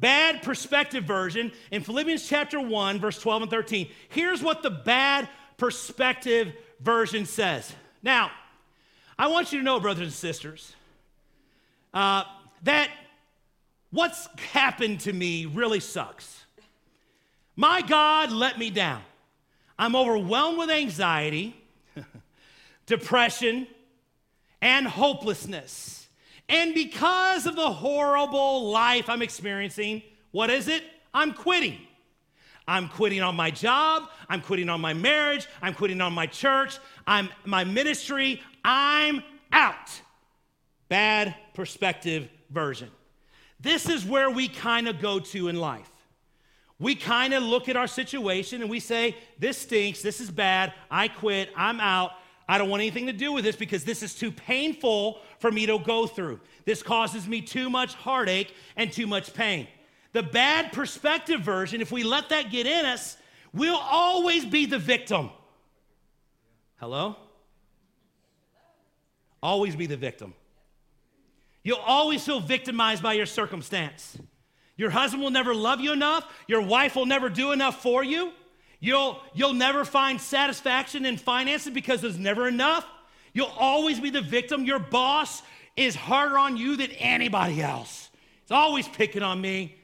Bad 0.00 0.42
perspective 0.42 1.04
version 1.04 1.52
in 1.70 1.82
Philippians 1.82 2.26
chapter 2.26 2.58
1, 2.58 2.98
verse 2.98 3.18
12 3.18 3.42
and 3.42 3.50
13. 3.50 3.88
Here's 4.08 4.42
what 4.42 4.62
the 4.62 4.70
bad 4.70 5.28
perspective 5.58 6.54
version 6.80 7.26
says. 7.26 7.70
Now, 8.02 8.30
I 9.18 9.26
want 9.26 9.52
you 9.52 9.58
to 9.58 9.64
know, 9.64 9.78
brothers 9.78 10.04
and 10.04 10.12
sisters, 10.12 10.74
uh, 11.92 12.24
that 12.62 12.90
what's 13.90 14.28
happened 14.52 15.00
to 15.00 15.12
me 15.12 15.46
really 15.46 15.80
sucks. 15.80 16.44
My 17.56 17.82
God 17.82 18.32
let 18.32 18.58
me 18.58 18.70
down. 18.70 19.02
I'm 19.78 19.96
overwhelmed 19.96 20.58
with 20.58 20.70
anxiety, 20.70 21.56
depression, 22.86 23.66
and 24.60 24.86
hopelessness. 24.86 26.08
And 26.48 26.74
because 26.74 27.46
of 27.46 27.56
the 27.56 27.70
horrible 27.70 28.70
life 28.70 29.08
I'm 29.08 29.22
experiencing, 29.22 30.02
what 30.32 30.50
is 30.50 30.68
it? 30.68 30.82
I'm 31.14 31.32
quitting. 31.32 31.78
I'm 32.68 32.88
quitting 32.88 33.20
on 33.22 33.36
my 33.36 33.50
job. 33.50 34.08
I'm 34.28 34.40
quitting 34.40 34.68
on 34.68 34.80
my 34.80 34.94
marriage. 34.94 35.46
I'm 35.60 35.74
quitting 35.74 36.00
on 36.00 36.12
my 36.12 36.26
church. 36.26 36.78
I'm 37.06 37.28
my 37.44 37.64
ministry. 37.64 38.40
I'm 38.64 39.22
out. 39.52 40.00
Bad 40.88 41.34
perspective 41.54 42.28
version. 42.50 42.90
This 43.58 43.88
is 43.88 44.04
where 44.04 44.30
we 44.30 44.48
kind 44.48 44.88
of 44.88 45.00
go 45.00 45.20
to 45.20 45.48
in 45.48 45.56
life. 45.56 45.90
We 46.78 46.94
kind 46.94 47.34
of 47.34 47.42
look 47.42 47.68
at 47.68 47.76
our 47.76 47.86
situation 47.86 48.62
and 48.62 48.70
we 48.70 48.80
say, 48.80 49.16
This 49.38 49.58
stinks, 49.58 50.00
this 50.00 50.20
is 50.20 50.30
bad, 50.30 50.72
I 50.90 51.08
quit, 51.08 51.50
I'm 51.54 51.78
out. 51.78 52.12
I 52.48 52.58
don't 52.58 52.68
want 52.68 52.80
anything 52.80 53.06
to 53.06 53.12
do 53.12 53.32
with 53.32 53.44
this 53.44 53.54
because 53.54 53.84
this 53.84 54.02
is 54.02 54.12
too 54.12 54.32
painful 54.32 55.20
for 55.38 55.52
me 55.52 55.66
to 55.66 55.78
go 55.78 56.08
through. 56.08 56.40
This 56.64 56.82
causes 56.82 57.28
me 57.28 57.42
too 57.42 57.70
much 57.70 57.94
heartache 57.94 58.52
and 58.76 58.92
too 58.92 59.06
much 59.06 59.32
pain. 59.34 59.68
the 60.12 60.22
bad 60.24 60.72
perspective 60.72 61.42
version, 61.42 61.80
if 61.80 61.92
we 61.92 62.02
let 62.02 62.30
that 62.30 62.50
get 62.50 62.66
in 62.66 62.84
us, 62.84 63.16
we'll 63.52 63.76
always 63.76 64.44
be 64.44 64.66
the 64.66 64.78
victim. 64.78 65.30
Hello? 66.80 67.14
Always 69.42 69.76
be 69.76 69.86
the 69.86 69.96
victim. 69.96 70.34
You'll 71.62 71.78
always 71.78 72.24
feel 72.24 72.40
victimized 72.40 73.02
by 73.02 73.14
your 73.14 73.26
circumstance. 73.26 74.16
Your 74.76 74.90
husband 74.90 75.22
will 75.22 75.30
never 75.30 75.54
love 75.54 75.80
you 75.80 75.92
enough. 75.92 76.26
Your 76.46 76.62
wife 76.62 76.96
will 76.96 77.06
never 77.06 77.28
do 77.28 77.52
enough 77.52 77.82
for 77.82 78.02
you. 78.02 78.32
You'll, 78.80 79.20
you'll 79.34 79.52
never 79.52 79.84
find 79.84 80.18
satisfaction 80.18 81.04
in 81.04 81.18
finances 81.18 81.72
because 81.72 82.00
there's 82.00 82.18
never 82.18 82.48
enough. 82.48 82.86
You'll 83.34 83.52
always 83.58 84.00
be 84.00 84.08
the 84.08 84.22
victim. 84.22 84.64
Your 84.64 84.78
boss 84.78 85.42
is 85.76 85.94
harder 85.94 86.38
on 86.38 86.56
you 86.56 86.76
than 86.76 86.90
anybody 86.92 87.60
else. 87.60 88.08
It's 88.42 88.50
always 88.50 88.88
picking 88.88 89.22
on 89.22 89.38
me. 89.40 89.76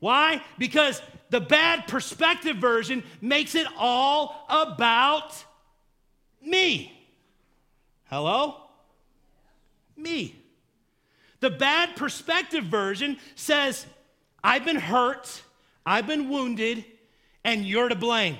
Why? 0.00 0.42
Because 0.58 1.00
the 1.30 1.40
bad 1.40 1.86
perspective 1.86 2.56
version 2.56 3.04
makes 3.20 3.54
it 3.54 3.68
all 3.78 4.44
about 4.48 5.32
me. 6.44 6.92
Hello? 8.10 8.56
Me. 9.96 10.41
The 11.42 11.50
bad 11.50 11.96
perspective 11.96 12.66
version 12.66 13.18
says, 13.34 13.84
I've 14.44 14.64
been 14.64 14.76
hurt, 14.76 15.42
I've 15.84 16.06
been 16.06 16.30
wounded, 16.30 16.84
and 17.42 17.66
you're 17.66 17.88
to 17.88 17.96
blame. 17.96 18.38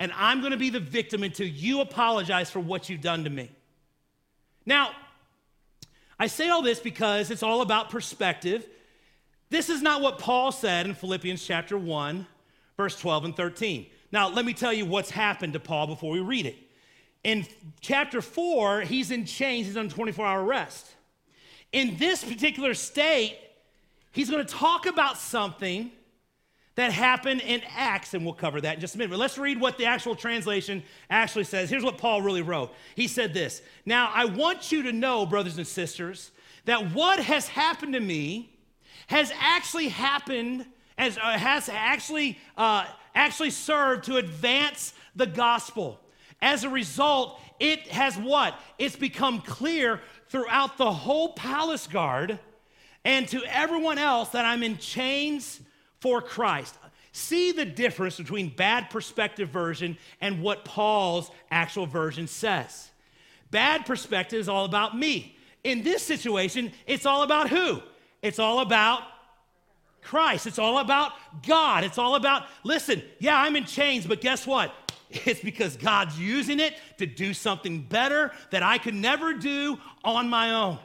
And 0.00 0.10
I'm 0.16 0.40
gonna 0.40 0.56
be 0.56 0.70
the 0.70 0.80
victim 0.80 1.22
until 1.22 1.46
you 1.46 1.82
apologize 1.82 2.50
for 2.50 2.58
what 2.58 2.88
you've 2.88 3.02
done 3.02 3.24
to 3.24 3.30
me. 3.30 3.50
Now, 4.64 4.92
I 6.18 6.28
say 6.28 6.48
all 6.48 6.62
this 6.62 6.80
because 6.80 7.30
it's 7.30 7.42
all 7.42 7.60
about 7.60 7.90
perspective. 7.90 8.66
This 9.50 9.68
is 9.68 9.82
not 9.82 10.00
what 10.00 10.18
Paul 10.18 10.52
said 10.52 10.86
in 10.86 10.94
Philippians 10.94 11.44
chapter 11.46 11.76
1, 11.76 12.26
verse 12.78 12.98
12 12.98 13.26
and 13.26 13.36
13. 13.36 13.84
Now, 14.10 14.30
let 14.30 14.46
me 14.46 14.54
tell 14.54 14.72
you 14.72 14.86
what's 14.86 15.10
happened 15.10 15.52
to 15.52 15.60
Paul 15.60 15.86
before 15.86 16.12
we 16.12 16.20
read 16.20 16.46
it. 16.46 16.56
In 17.24 17.46
chapter 17.82 18.22
4, 18.22 18.80
he's 18.80 19.10
in 19.10 19.26
chains, 19.26 19.66
he's 19.66 19.76
on 19.76 19.90
24 19.90 20.24
hour 20.24 20.42
rest. 20.42 20.95
In 21.72 21.96
this 21.96 22.24
particular 22.24 22.74
state, 22.74 23.38
he's 24.12 24.30
going 24.30 24.44
to 24.44 24.52
talk 24.52 24.86
about 24.86 25.18
something 25.18 25.90
that 26.76 26.92
happened 26.92 27.40
in 27.40 27.62
Acts, 27.74 28.14
and 28.14 28.24
we'll 28.24 28.34
cover 28.34 28.60
that 28.60 28.74
in 28.74 28.80
just 28.80 28.94
a 28.94 28.98
minute. 28.98 29.10
But 29.10 29.18
let's 29.18 29.38
read 29.38 29.58
what 29.60 29.78
the 29.78 29.86
actual 29.86 30.14
translation 30.14 30.82
actually 31.10 31.44
says. 31.44 31.70
Here's 31.70 31.82
what 31.82 31.98
Paul 31.98 32.22
really 32.22 32.42
wrote. 32.42 32.72
He 32.94 33.08
said 33.08 33.34
this 33.34 33.62
Now, 33.84 34.10
I 34.14 34.26
want 34.26 34.70
you 34.70 34.82
to 34.84 34.92
know, 34.92 35.26
brothers 35.26 35.56
and 35.56 35.66
sisters, 35.66 36.30
that 36.66 36.92
what 36.92 37.18
has 37.18 37.48
happened 37.48 37.94
to 37.94 38.00
me 38.00 38.52
has 39.06 39.32
actually 39.40 39.88
happened, 39.88 40.66
as, 40.98 41.16
uh, 41.16 41.38
has 41.38 41.68
actually, 41.68 42.38
uh, 42.56 42.86
actually 43.14 43.50
served 43.50 44.04
to 44.04 44.16
advance 44.16 44.92
the 45.14 45.26
gospel. 45.26 46.00
As 46.40 46.64
a 46.64 46.68
result, 46.68 47.40
it 47.58 47.88
has 47.88 48.16
what? 48.16 48.58
It's 48.78 48.96
become 48.96 49.40
clear 49.40 50.00
throughout 50.28 50.76
the 50.76 50.90
whole 50.90 51.32
palace 51.34 51.86
guard 51.86 52.38
and 53.04 53.26
to 53.28 53.42
everyone 53.44 53.98
else 53.98 54.30
that 54.30 54.44
I'm 54.44 54.62
in 54.62 54.78
chains 54.78 55.60
for 56.00 56.20
Christ. 56.20 56.76
See 57.12 57.52
the 57.52 57.64
difference 57.64 58.18
between 58.18 58.50
bad 58.50 58.90
perspective 58.90 59.48
version 59.48 59.96
and 60.20 60.42
what 60.42 60.64
Paul's 60.64 61.30
actual 61.50 61.86
version 61.86 62.26
says. 62.26 62.90
Bad 63.50 63.86
perspective 63.86 64.40
is 64.40 64.48
all 64.48 64.64
about 64.64 64.96
me. 64.96 65.36
In 65.64 65.82
this 65.82 66.02
situation, 66.02 66.72
it's 66.86 67.06
all 67.06 67.22
about 67.22 67.48
who? 67.48 67.80
It's 68.22 68.38
all 68.38 68.60
about 68.60 69.02
Christ. 70.02 70.46
It's 70.46 70.58
all 70.58 70.78
about 70.78 71.12
God. 71.46 71.84
It's 71.84 71.98
all 71.98 72.16
about, 72.16 72.44
listen, 72.64 73.02
yeah, 73.18 73.40
I'm 73.40 73.56
in 73.56 73.64
chains, 73.64 74.06
but 74.06 74.20
guess 74.20 74.46
what? 74.46 74.74
It's 75.26 75.40
because 75.40 75.76
God's 75.76 76.18
using 76.18 76.60
it 76.60 76.74
to 76.98 77.06
do 77.06 77.32
something 77.32 77.82
better 77.82 78.32
that 78.50 78.62
I 78.62 78.78
could 78.78 78.94
never 78.94 79.34
do 79.34 79.78
on 80.04 80.28
my 80.28 80.52
own. 80.52 80.78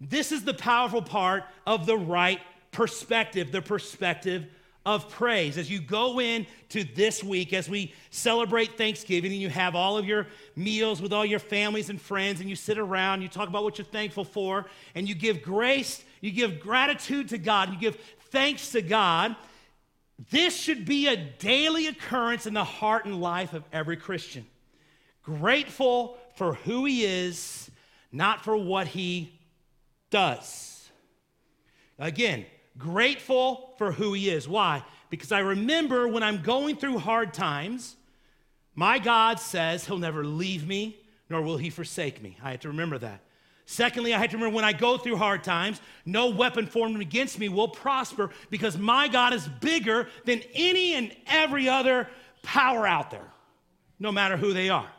This 0.00 0.32
is 0.32 0.44
the 0.44 0.54
powerful 0.54 1.02
part 1.02 1.44
of 1.66 1.86
the 1.86 1.96
right 1.96 2.40
perspective, 2.72 3.52
the 3.52 3.62
perspective 3.62 4.46
of 4.84 5.08
praise. 5.10 5.58
As 5.58 5.70
you 5.70 5.80
go 5.80 6.18
into 6.18 6.82
this 6.94 7.22
week, 7.22 7.52
as 7.52 7.68
we 7.68 7.94
celebrate 8.10 8.76
Thanksgiving, 8.76 9.30
and 9.30 9.40
you 9.40 9.48
have 9.48 9.76
all 9.76 9.96
of 9.96 10.04
your 10.04 10.26
meals 10.56 11.00
with 11.00 11.12
all 11.12 11.24
your 11.24 11.38
families 11.38 11.88
and 11.88 12.00
friends, 12.00 12.40
and 12.40 12.50
you 12.50 12.56
sit 12.56 12.78
around, 12.78 13.22
you 13.22 13.28
talk 13.28 13.48
about 13.48 13.62
what 13.62 13.78
you're 13.78 13.84
thankful 13.84 14.24
for, 14.24 14.66
and 14.96 15.08
you 15.08 15.14
give 15.14 15.40
grace, 15.40 16.02
you 16.20 16.32
give 16.32 16.58
gratitude 16.58 17.28
to 17.28 17.38
God, 17.38 17.70
you 17.70 17.78
give 17.78 17.96
thanks 18.30 18.72
to 18.72 18.82
God. 18.82 19.36
This 20.30 20.56
should 20.56 20.84
be 20.84 21.08
a 21.08 21.16
daily 21.16 21.86
occurrence 21.86 22.46
in 22.46 22.54
the 22.54 22.64
heart 22.64 23.04
and 23.04 23.20
life 23.20 23.52
of 23.54 23.64
every 23.72 23.96
Christian. 23.96 24.46
Grateful 25.22 26.16
for 26.36 26.54
who 26.54 26.84
he 26.84 27.04
is, 27.04 27.70
not 28.10 28.44
for 28.44 28.56
what 28.56 28.86
he 28.88 29.38
does. 30.10 30.90
Again, 31.98 32.46
grateful 32.78 33.74
for 33.78 33.92
who 33.92 34.12
he 34.12 34.30
is. 34.30 34.48
Why? 34.48 34.84
Because 35.10 35.32
I 35.32 35.40
remember 35.40 36.08
when 36.08 36.22
I'm 36.22 36.42
going 36.42 36.76
through 36.76 36.98
hard 36.98 37.34
times, 37.34 37.96
my 38.74 38.98
God 38.98 39.38
says 39.38 39.84
he'll 39.84 39.98
never 39.98 40.24
leave 40.24 40.66
me, 40.66 40.96
nor 41.28 41.42
will 41.42 41.58
he 41.58 41.70
forsake 41.70 42.22
me. 42.22 42.36
I 42.42 42.52
have 42.52 42.60
to 42.60 42.68
remember 42.68 42.98
that. 42.98 43.20
Secondly, 43.66 44.12
I 44.12 44.18
have 44.18 44.30
to 44.30 44.36
remember 44.36 44.54
when 44.54 44.64
I 44.64 44.72
go 44.72 44.98
through 44.98 45.16
hard 45.16 45.44
times, 45.44 45.80
no 46.04 46.28
weapon 46.28 46.66
formed 46.66 47.00
against 47.00 47.38
me 47.38 47.48
will 47.48 47.68
prosper 47.68 48.30
because 48.50 48.76
my 48.76 49.08
God 49.08 49.32
is 49.32 49.46
bigger 49.60 50.08
than 50.24 50.42
any 50.54 50.94
and 50.94 51.14
every 51.26 51.68
other 51.68 52.08
power 52.42 52.86
out 52.86 53.10
there, 53.10 53.28
no 53.98 54.12
matter 54.12 54.36
who 54.36 54.52
they 54.52 54.68
are. 54.68 54.90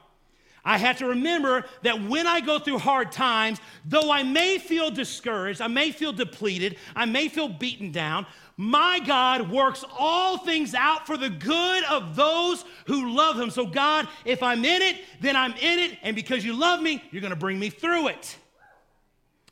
I 0.66 0.78
have 0.78 1.00
to 1.00 1.08
remember 1.08 1.66
that 1.82 2.02
when 2.02 2.26
I 2.26 2.40
go 2.40 2.58
through 2.58 2.80
hard 2.80 3.12
times, 3.12 3.60
though 3.86 4.10
I 4.10 4.24
may 4.24 4.58
feel 4.58 4.90
discouraged, 4.90 5.60
I 5.60 5.68
may 5.68 5.92
feel 5.92 6.14
depleted, 6.14 6.78
I 6.96 7.04
may 7.04 7.28
feel 7.28 7.50
beaten 7.50 7.92
down, 7.92 8.26
my 8.56 9.00
God 9.00 9.52
works 9.52 9.84
all 9.98 10.38
things 10.38 10.74
out 10.74 11.06
for 11.06 11.18
the 11.18 11.30
good 11.30 11.84
of 11.86 12.16
those 12.16 12.64
who 12.86 13.12
love 13.12 13.38
Him. 13.38 13.50
So, 13.50 13.66
God, 13.66 14.08
if 14.26 14.44
I'm 14.44 14.64
in 14.64 14.82
it, 14.82 15.02
then 15.20 15.36
I'm 15.36 15.54
in 15.54 15.80
it. 15.80 15.98
And 16.04 16.16
because 16.16 16.46
you 16.46 16.54
love 16.54 16.82
me, 16.82 17.04
you're 17.12 17.22
going 17.22 17.32
to 17.32 17.40
bring 17.40 17.60
me 17.60 17.70
through 17.70 18.10
it. 18.10 18.38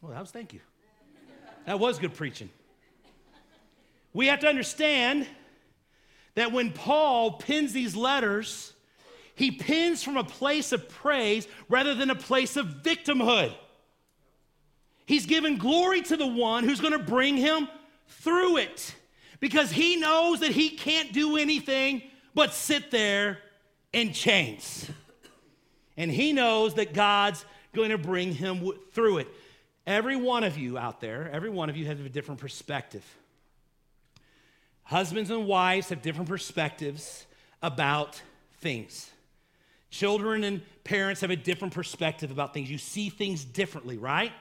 Well, 0.01 0.11
that 0.13 0.19
was 0.19 0.31
thank 0.31 0.53
you. 0.53 0.59
That 1.65 1.79
was 1.79 1.99
good 1.99 2.15
preaching. 2.15 2.49
We 4.13 4.27
have 4.27 4.39
to 4.41 4.47
understand 4.47 5.27
that 6.35 6.51
when 6.51 6.71
Paul 6.71 7.33
pins 7.33 7.71
these 7.71 7.95
letters, 7.95 8.73
he 9.35 9.51
pins 9.51 10.03
from 10.03 10.17
a 10.17 10.23
place 10.23 10.71
of 10.71 10.89
praise 10.89 11.47
rather 11.69 11.93
than 11.93 12.09
a 12.09 12.15
place 12.15 12.57
of 12.57 12.65
victimhood. 12.83 13.53
He's 15.05 15.25
given 15.25 15.57
glory 15.57 16.01
to 16.03 16.17
the 16.17 16.27
one 16.27 16.63
who's 16.63 16.79
going 16.79 16.93
to 16.93 16.99
bring 16.99 17.37
him 17.37 17.67
through 18.07 18.57
it 18.57 18.95
because 19.39 19.71
he 19.71 19.97
knows 19.97 20.39
that 20.39 20.51
he 20.51 20.69
can't 20.69 21.11
do 21.11 21.37
anything 21.37 22.01
but 22.33 22.53
sit 22.53 22.91
there 22.91 23.39
in 23.93 24.13
chains. 24.13 24.89
And 25.97 26.09
he 26.09 26.33
knows 26.33 26.75
that 26.75 26.93
God's 26.93 27.43
going 27.73 27.89
to 27.89 27.97
bring 27.97 28.33
him 28.33 28.71
through 28.93 29.19
it. 29.19 29.27
Every 29.87 30.15
one 30.15 30.43
of 30.43 30.57
you 30.57 30.77
out 30.77 31.01
there, 31.01 31.29
every 31.31 31.49
one 31.49 31.69
of 31.69 31.77
you 31.77 31.85
has 31.85 31.99
a 31.99 32.09
different 32.09 32.39
perspective. 32.39 33.03
Husbands 34.83 35.29
and 35.29 35.47
wives 35.47 35.89
have 35.89 36.01
different 36.01 36.29
perspectives 36.29 37.25
about 37.61 38.21
things. 38.59 39.09
Children 39.89 40.43
and 40.43 40.61
parents 40.83 41.21
have 41.21 41.31
a 41.31 41.35
different 41.35 41.73
perspective 41.73 42.31
about 42.31 42.53
things. 42.53 42.69
You 42.69 42.77
see 42.77 43.09
things 43.09 43.43
differently, 43.43 43.97
right? 43.97 44.31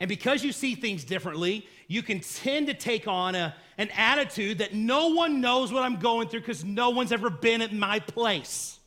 And 0.00 0.08
because 0.08 0.42
you 0.42 0.52
see 0.52 0.74
things 0.74 1.04
differently, 1.04 1.66
you 1.86 2.02
can 2.02 2.20
tend 2.20 2.68
to 2.68 2.74
take 2.74 3.06
on 3.06 3.34
a, 3.34 3.54
an 3.76 3.90
attitude 3.96 4.58
that 4.58 4.74
no 4.74 5.08
one 5.08 5.40
knows 5.40 5.72
what 5.72 5.82
I'm 5.82 5.98
going 5.98 6.28
through 6.28 6.40
because 6.40 6.64
no 6.64 6.90
one's 6.90 7.12
ever 7.12 7.28
been 7.30 7.60
at 7.60 7.72
my 7.72 7.98
place. 7.98 8.78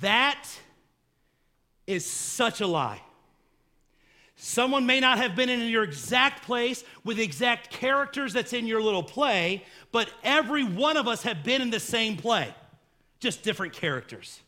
That 0.00 0.44
is 1.86 2.04
such 2.04 2.60
a 2.60 2.66
lie. 2.66 3.00
Someone 4.44 4.86
may 4.86 4.98
not 4.98 5.18
have 5.18 5.36
been 5.36 5.48
in 5.48 5.60
your 5.68 5.84
exact 5.84 6.42
place 6.42 6.82
with 7.04 7.18
the 7.18 7.22
exact 7.22 7.70
characters 7.70 8.32
that's 8.32 8.52
in 8.52 8.66
your 8.66 8.82
little 8.82 9.04
play, 9.04 9.64
but 9.92 10.10
every 10.24 10.64
one 10.64 10.96
of 10.96 11.06
us 11.06 11.22
have 11.22 11.44
been 11.44 11.62
in 11.62 11.70
the 11.70 11.78
same 11.78 12.16
play, 12.16 12.52
just 13.20 13.44
different 13.44 13.72
characters. 13.72 14.40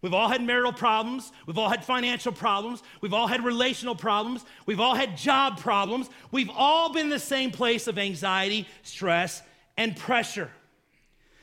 We've 0.00 0.14
all 0.14 0.30
had 0.30 0.40
marital 0.40 0.72
problems. 0.72 1.32
We've 1.44 1.58
all 1.58 1.68
had 1.68 1.84
financial 1.84 2.32
problems. 2.32 2.82
We've 3.02 3.12
all 3.12 3.26
had 3.26 3.44
relational 3.44 3.94
problems. 3.94 4.42
We've 4.64 4.80
all 4.80 4.94
had 4.94 5.18
job 5.18 5.60
problems. 5.60 6.08
We've 6.30 6.50
all 6.56 6.90
been 6.94 7.04
in 7.04 7.10
the 7.10 7.18
same 7.18 7.50
place 7.50 7.86
of 7.88 7.98
anxiety, 7.98 8.66
stress, 8.84 9.42
and 9.76 9.94
pressure. 9.94 10.50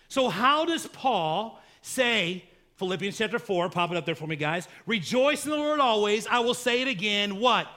So, 0.08 0.30
how 0.30 0.66
does 0.66 0.88
Paul 0.88 1.62
say, 1.84 2.44
Philippians 2.78 3.20
chapter 3.20 3.38
4, 3.38 3.70
pop 3.70 3.92
it 3.92 3.98
up 3.98 4.08
there 4.08 4.16
for 4.16 4.26
me, 4.26 4.36
guys. 4.36 4.68
Rejoice 4.88 5.46
in 5.46 5.52
the 5.52 5.58
Lord 5.58 5.80
always. 5.80 6.26
I 6.26 6.40
will 6.40 6.56
say 6.56 6.82
it 6.82 6.88
again. 6.88 7.40
What? 7.40 7.68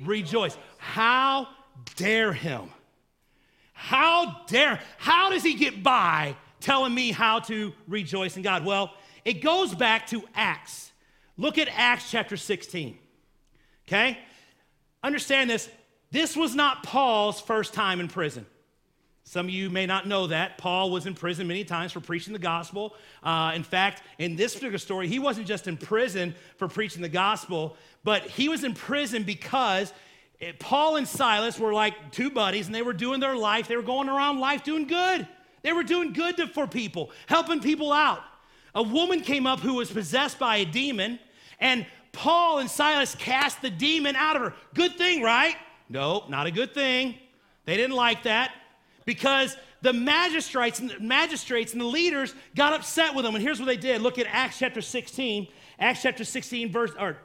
Rejoice. 0.00 0.56
How 0.78 1.48
dare 1.96 2.32
him? 2.32 2.70
how 3.76 4.40
dare, 4.46 4.80
how 4.96 5.28
does 5.28 5.42
he 5.42 5.54
get 5.54 5.82
by 5.82 6.34
telling 6.60 6.94
me 6.94 7.12
how 7.12 7.38
to 7.40 7.74
rejoice 7.86 8.36
in 8.36 8.42
God? 8.42 8.64
Well, 8.64 8.94
it 9.22 9.42
goes 9.42 9.74
back 9.74 10.06
to 10.08 10.24
Acts. 10.34 10.90
Look 11.36 11.58
at 11.58 11.68
Acts 11.70 12.10
chapter 12.10 12.38
16. 12.38 12.96
Okay? 13.86 14.18
Understand 15.02 15.50
this. 15.50 15.68
This 16.10 16.34
was 16.34 16.54
not 16.54 16.84
Paul's 16.84 17.38
first 17.38 17.74
time 17.74 18.00
in 18.00 18.08
prison. 18.08 18.46
Some 19.28 19.46
of 19.46 19.50
you 19.50 19.70
may 19.70 19.86
not 19.86 20.06
know 20.06 20.28
that. 20.28 20.56
Paul 20.56 20.92
was 20.92 21.04
in 21.04 21.14
prison 21.14 21.48
many 21.48 21.64
times 21.64 21.90
for 21.90 21.98
preaching 21.98 22.32
the 22.32 22.38
gospel. 22.38 22.94
Uh, 23.24 23.52
in 23.56 23.64
fact, 23.64 24.04
in 24.18 24.36
this 24.36 24.54
particular 24.54 24.78
story, 24.78 25.08
he 25.08 25.18
wasn't 25.18 25.48
just 25.48 25.66
in 25.66 25.76
prison 25.76 26.32
for 26.58 26.68
preaching 26.68 27.02
the 27.02 27.08
gospel, 27.08 27.76
but 28.04 28.22
he 28.22 28.48
was 28.48 28.62
in 28.62 28.72
prison 28.72 29.24
because 29.24 29.92
it, 30.38 30.60
Paul 30.60 30.94
and 30.94 31.08
Silas 31.08 31.58
were 31.58 31.72
like 31.72 32.12
two 32.12 32.30
buddies 32.30 32.66
and 32.66 32.74
they 32.74 32.82
were 32.82 32.92
doing 32.92 33.18
their 33.18 33.34
life. 33.34 33.66
They 33.66 33.74
were 33.74 33.82
going 33.82 34.08
around 34.08 34.38
life 34.38 34.62
doing 34.62 34.86
good. 34.86 35.26
They 35.62 35.72
were 35.72 35.82
doing 35.82 36.12
good 36.12 36.36
to, 36.36 36.46
for 36.46 36.68
people, 36.68 37.10
helping 37.26 37.58
people 37.58 37.92
out. 37.92 38.22
A 38.76 38.82
woman 38.82 39.22
came 39.22 39.44
up 39.44 39.58
who 39.58 39.74
was 39.74 39.90
possessed 39.90 40.38
by 40.38 40.58
a 40.58 40.64
demon, 40.64 41.18
and 41.58 41.84
Paul 42.12 42.60
and 42.60 42.70
Silas 42.70 43.16
cast 43.16 43.60
the 43.60 43.70
demon 43.70 44.14
out 44.14 44.36
of 44.36 44.42
her. 44.42 44.54
Good 44.74 44.96
thing, 44.96 45.20
right? 45.20 45.56
Nope, 45.88 46.30
not 46.30 46.46
a 46.46 46.52
good 46.52 46.74
thing. 46.74 47.16
They 47.64 47.76
didn't 47.76 47.96
like 47.96 48.22
that 48.22 48.52
because 49.06 49.56
the 49.80 49.94
magistrates 49.94 50.80
and 50.80 50.90
the 50.90 51.00
magistrates 51.00 51.72
and 51.72 51.80
the 51.80 51.86
leaders 51.86 52.34
got 52.54 52.74
upset 52.74 53.14
with 53.14 53.24
them. 53.24 53.34
And 53.34 53.42
here's 53.42 53.58
what 53.58 53.66
they 53.66 53.76
did. 53.78 54.02
Look 54.02 54.18
at 54.18 54.26
Acts 54.28 54.58
chapter 54.58 54.82
16. 54.82 55.48
Acts 55.78 56.02
chapter 56.02 56.24
16, 56.24 56.70
verse, 56.70 56.90
or 56.98 57.16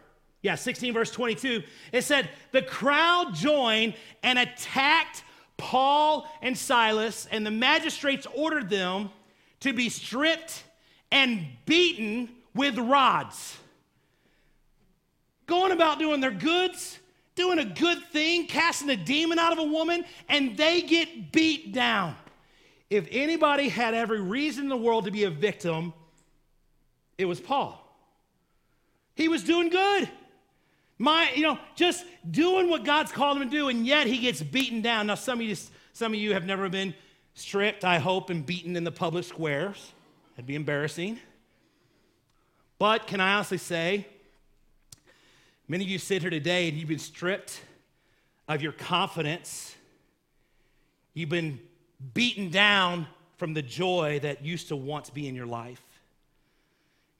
yeah, 0.42 0.56
16, 0.56 0.94
verse 0.94 1.12
22. 1.12 1.64
It 1.92 2.04
said, 2.04 2.30
the 2.52 2.62
crowd 2.62 3.34
joined 3.34 3.96
and 4.24 4.40
attacked 4.40 5.24
Paul 5.58 6.28
and 6.42 6.58
Silas, 6.58 7.28
and 7.30 7.46
the 7.46 7.52
magistrates 7.52 8.26
ordered 8.34 8.70
them 8.70 9.10
to 9.60 9.74
be 9.74 9.90
stripped 9.90 10.64
and 11.12 11.46
beaten 11.66 12.30
with 12.56 12.78
rods. 12.78 13.58
Going 15.46 15.72
about 15.72 16.00
doing 16.00 16.22
their 16.22 16.32
goods, 16.32 17.00
doing 17.42 17.58
a 17.58 17.66
good 17.66 17.98
thing, 18.12 18.46
casting 18.46 18.90
a 18.92 18.96
demon 18.96 19.40
out 19.40 19.52
of 19.52 19.58
a 19.58 19.64
woman, 19.64 20.06
and 20.30 20.56
they 20.56 20.84
get 20.84 21.32
beat 21.32 21.74
down. 21.74 22.16
If 22.92 23.08
anybody 23.10 23.68
had 23.68 23.96
every 23.96 24.22
reason 24.22 24.66
in 24.66 24.70
the 24.70 24.78
world 24.78 25.06
to 25.06 25.12
be 25.12 25.24
a 25.24 25.32
victim, 25.32 25.92
it 27.18 27.26
was 27.26 27.40
Paul. 27.40 27.78
He 29.16 29.28
was 29.28 29.44
doing 29.44 29.70
good. 29.70 30.08
My, 31.00 31.32
you 31.34 31.42
know, 31.42 31.58
just 31.76 32.06
doing 32.30 32.70
what 32.70 32.86
God's 32.86 33.12
called 33.12 33.42
him 33.42 33.50
to 33.50 33.58
do, 33.58 33.70
and 33.70 33.88
yet 33.88 34.06
he 34.06 34.20
gets 34.20 34.44
beaten 34.44 34.82
down. 34.82 35.08
Now, 35.08 35.16
some 35.16 35.40
of 35.40 35.46
you, 35.48 35.56
some 35.94 36.14
of 36.14 36.20
you 36.20 36.34
have 36.34 36.46
never 36.46 36.70
been 36.70 36.94
stripped, 37.34 37.84
I 37.84 37.98
hope, 37.98 38.30
and 38.30 38.46
beaten 38.46 38.76
in 38.76 38.84
the 38.84 38.92
public 38.92 39.26
squares. 39.26 39.94
That'd 40.36 40.46
be 40.46 40.54
embarrassing. 40.54 41.20
But 42.78 43.08
can 43.08 43.20
I 43.20 43.34
honestly 43.34 43.58
say, 43.58 44.06
Many 45.72 45.86
of 45.86 45.90
you 45.90 46.00
sit 46.00 46.22
here 46.22 46.30
today 46.30 46.68
and 46.68 46.78
you've 46.78 46.90
been 46.90 47.00
stripped 47.00 47.62
of 48.46 48.62
your 48.62 48.74
confidence. 48.74 49.74
You've 51.14 51.30
been 51.30 51.62
beaten 52.14 52.50
down 52.50 53.08
from 53.38 53.54
the 53.54 53.62
joy 53.62 54.20
that 54.22 54.44
used 54.44 54.68
to 54.68 54.76
once 54.76 55.10
be 55.10 55.30
in 55.30 55.34
your 55.34 55.46
life. 55.46 55.82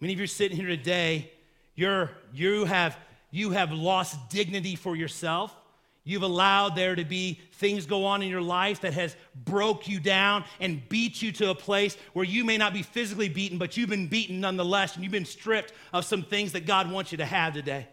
Many 0.02 0.12
of 0.12 0.20
you 0.20 0.26
are 0.26 0.28
sitting 0.28 0.58
here 0.58 0.68
today, 0.68 1.32
you're, 1.76 2.12
you, 2.34 2.66
have, 2.66 2.98
you 3.30 3.52
have 3.52 3.72
lost 3.72 4.30
dignity 4.30 4.76
for 4.76 4.98
yourself. 4.98 5.56
You've 6.04 6.24
allowed 6.24 6.76
there 6.76 6.96
to 6.96 7.06
be 7.06 7.40
things 7.54 7.86
go 7.86 8.04
on 8.04 8.22
in 8.22 8.28
your 8.28 8.42
life 8.42 8.82
that 8.82 8.94
has 8.96 9.16
broke 9.46 9.88
you 9.88 10.02
down 10.02 10.44
and 10.60 10.82
beat 10.90 11.22
you 11.22 11.32
to 11.32 11.52
a 11.52 11.56
place 11.56 11.96
where 12.12 12.26
you 12.26 12.44
may 12.44 12.58
not 12.58 12.74
be 12.74 12.84
physically 12.84 13.30
beaten, 13.30 13.58
but 13.58 13.78
you've 13.78 13.88
been 13.88 14.08
beaten 14.08 14.42
nonetheless, 14.42 14.96
and 14.96 15.06
you've 15.06 15.14
been 15.14 15.24
stripped 15.24 15.72
of 15.94 16.04
some 16.04 16.22
things 16.22 16.52
that 16.52 16.66
God 16.66 16.92
wants 16.92 17.14
you 17.14 17.18
to 17.20 17.26
have 17.26 17.54
today. 17.54 17.88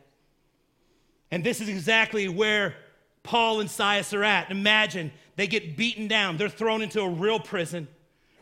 And 1.31 1.45
this 1.45 1.61
is 1.61 1.69
exactly 1.69 2.29
where 2.29 2.75
Paul 3.23 3.61
and 3.61 3.71
Silas 3.71 4.15
are 4.15 4.25
at. 4.25 4.51
Imagine 4.51 5.13
they 5.37 5.47
get 5.47 5.77
beaten 5.77 6.09
down, 6.09 6.37
they're 6.37 6.49
thrown 6.49 6.83
into 6.83 7.01
a 7.01 7.09
real 7.09 7.39
prison 7.39 7.89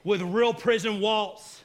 with 0.05 0.22
real 0.22 0.55
prison 0.55 1.01
walls. 1.01 1.62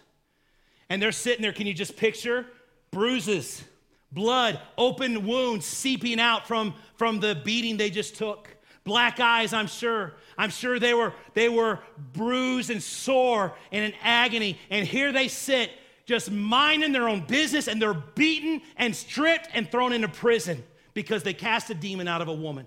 And 0.90 1.02
they're 1.02 1.12
sitting 1.12 1.42
there, 1.42 1.54
can 1.54 1.68
you 1.68 1.74
just 1.74 1.96
picture? 1.96 2.46
Bruises, 2.90 3.64
blood, 4.12 4.60
open 4.78 5.26
wounds 5.26 5.66
seeping 5.66 6.20
out 6.20 6.48
from, 6.48 6.74
from 6.96 7.20
the 7.20 7.36
beating 7.46 7.78
they 7.78 7.90
just 7.90 8.16
took. 8.16 8.50
Black 8.84 9.20
eyes, 9.20 9.54
I'm 9.54 9.68
sure. 9.68 10.14
I'm 10.38 10.50
sure 10.50 10.80
they 10.80 10.94
were, 10.94 11.14
they 11.36 11.48
were 11.48 11.80
bruised 12.14 12.72
and 12.72 12.82
sore 12.82 13.54
and 13.72 13.86
in 13.86 13.94
agony. 14.02 14.58
And 14.72 14.88
here 14.88 15.12
they 15.12 15.28
sit, 15.28 15.70
just 16.06 16.32
minding 16.32 16.92
their 16.92 17.08
own 17.08 17.22
business, 17.22 17.68
and 17.68 17.82
they're 17.82 17.94
beaten 17.94 18.62
and 18.76 18.94
stripped 18.96 19.50
and 19.54 19.70
thrown 19.70 19.94
into 19.94 20.08
prison 20.08 20.64
because 20.94 21.24
they 21.24 21.34
cast 21.34 21.70
a 21.70 21.74
demon 21.74 22.08
out 22.08 22.22
of 22.22 22.28
a 22.28 22.34
woman. 22.34 22.66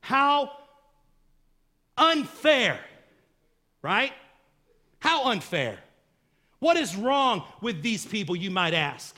How 0.00 0.52
unfair, 1.96 2.78
right? 3.82 4.12
How 5.00 5.30
unfair. 5.30 5.78
What 6.58 6.76
is 6.76 6.96
wrong 6.96 7.44
with 7.60 7.82
these 7.82 8.06
people, 8.06 8.34
you 8.34 8.50
might 8.50 8.74
ask? 8.74 9.16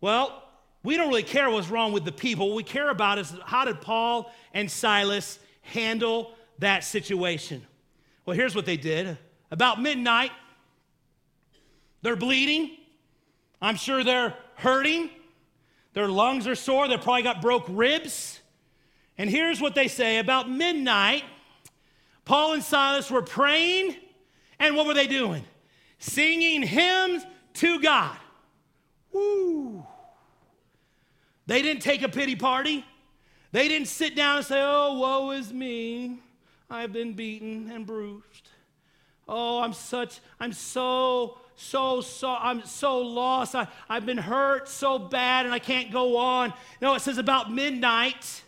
Well, 0.00 0.42
we 0.82 0.96
don't 0.96 1.08
really 1.08 1.22
care 1.22 1.50
what's 1.50 1.68
wrong 1.68 1.92
with 1.92 2.04
the 2.04 2.12
people. 2.12 2.48
What 2.48 2.56
we 2.56 2.62
care 2.62 2.90
about 2.90 3.18
is 3.18 3.34
how 3.44 3.64
did 3.64 3.80
Paul 3.80 4.32
and 4.54 4.70
Silas 4.70 5.38
handle 5.62 6.34
that 6.58 6.84
situation? 6.84 7.66
Well, 8.24 8.36
here's 8.36 8.54
what 8.54 8.66
they 8.66 8.76
did. 8.76 9.18
About 9.50 9.80
midnight, 9.80 10.32
they're 12.02 12.16
bleeding. 12.16 12.76
I'm 13.60 13.76
sure 13.76 14.04
they're 14.04 14.34
hurting. 14.54 15.10
Their 15.96 16.08
lungs 16.08 16.46
are 16.46 16.54
sore. 16.54 16.88
They 16.88 16.98
probably 16.98 17.22
got 17.22 17.40
broke 17.40 17.64
ribs. 17.70 18.42
And 19.16 19.30
here's 19.30 19.62
what 19.62 19.74
they 19.74 19.88
say 19.88 20.18
about 20.18 20.50
midnight, 20.50 21.24
Paul 22.26 22.52
and 22.52 22.62
Silas 22.62 23.10
were 23.10 23.22
praying, 23.22 23.96
and 24.58 24.76
what 24.76 24.86
were 24.86 24.92
they 24.92 25.06
doing? 25.06 25.42
Singing 25.98 26.60
hymns 26.60 27.24
to 27.54 27.80
God. 27.80 28.14
Woo. 29.10 29.86
They 31.46 31.62
didn't 31.62 31.80
take 31.80 32.02
a 32.02 32.10
pity 32.10 32.36
party. 32.36 32.84
They 33.52 33.66
didn't 33.66 33.88
sit 33.88 34.14
down 34.14 34.36
and 34.36 34.44
say, 34.44 34.60
Oh, 34.62 34.98
woe 34.98 35.30
is 35.30 35.50
me. 35.50 36.18
I've 36.68 36.92
been 36.92 37.14
beaten 37.14 37.70
and 37.72 37.86
bruised. 37.86 38.50
Oh, 39.26 39.60
I'm 39.62 39.72
such, 39.72 40.20
I'm 40.38 40.52
so 40.52 41.38
so, 41.56 42.02
so, 42.02 42.36
I'm 42.38 42.64
so 42.66 42.98
lost. 42.98 43.54
I, 43.54 43.66
I've 43.88 44.04
been 44.04 44.18
hurt 44.18 44.68
so 44.68 44.98
bad 44.98 45.46
and 45.46 45.54
I 45.54 45.58
can't 45.58 45.90
go 45.90 46.18
on. 46.18 46.52
No, 46.82 46.94
it 46.94 47.00
says 47.00 47.16
about 47.16 47.50
midnight, 47.50 48.42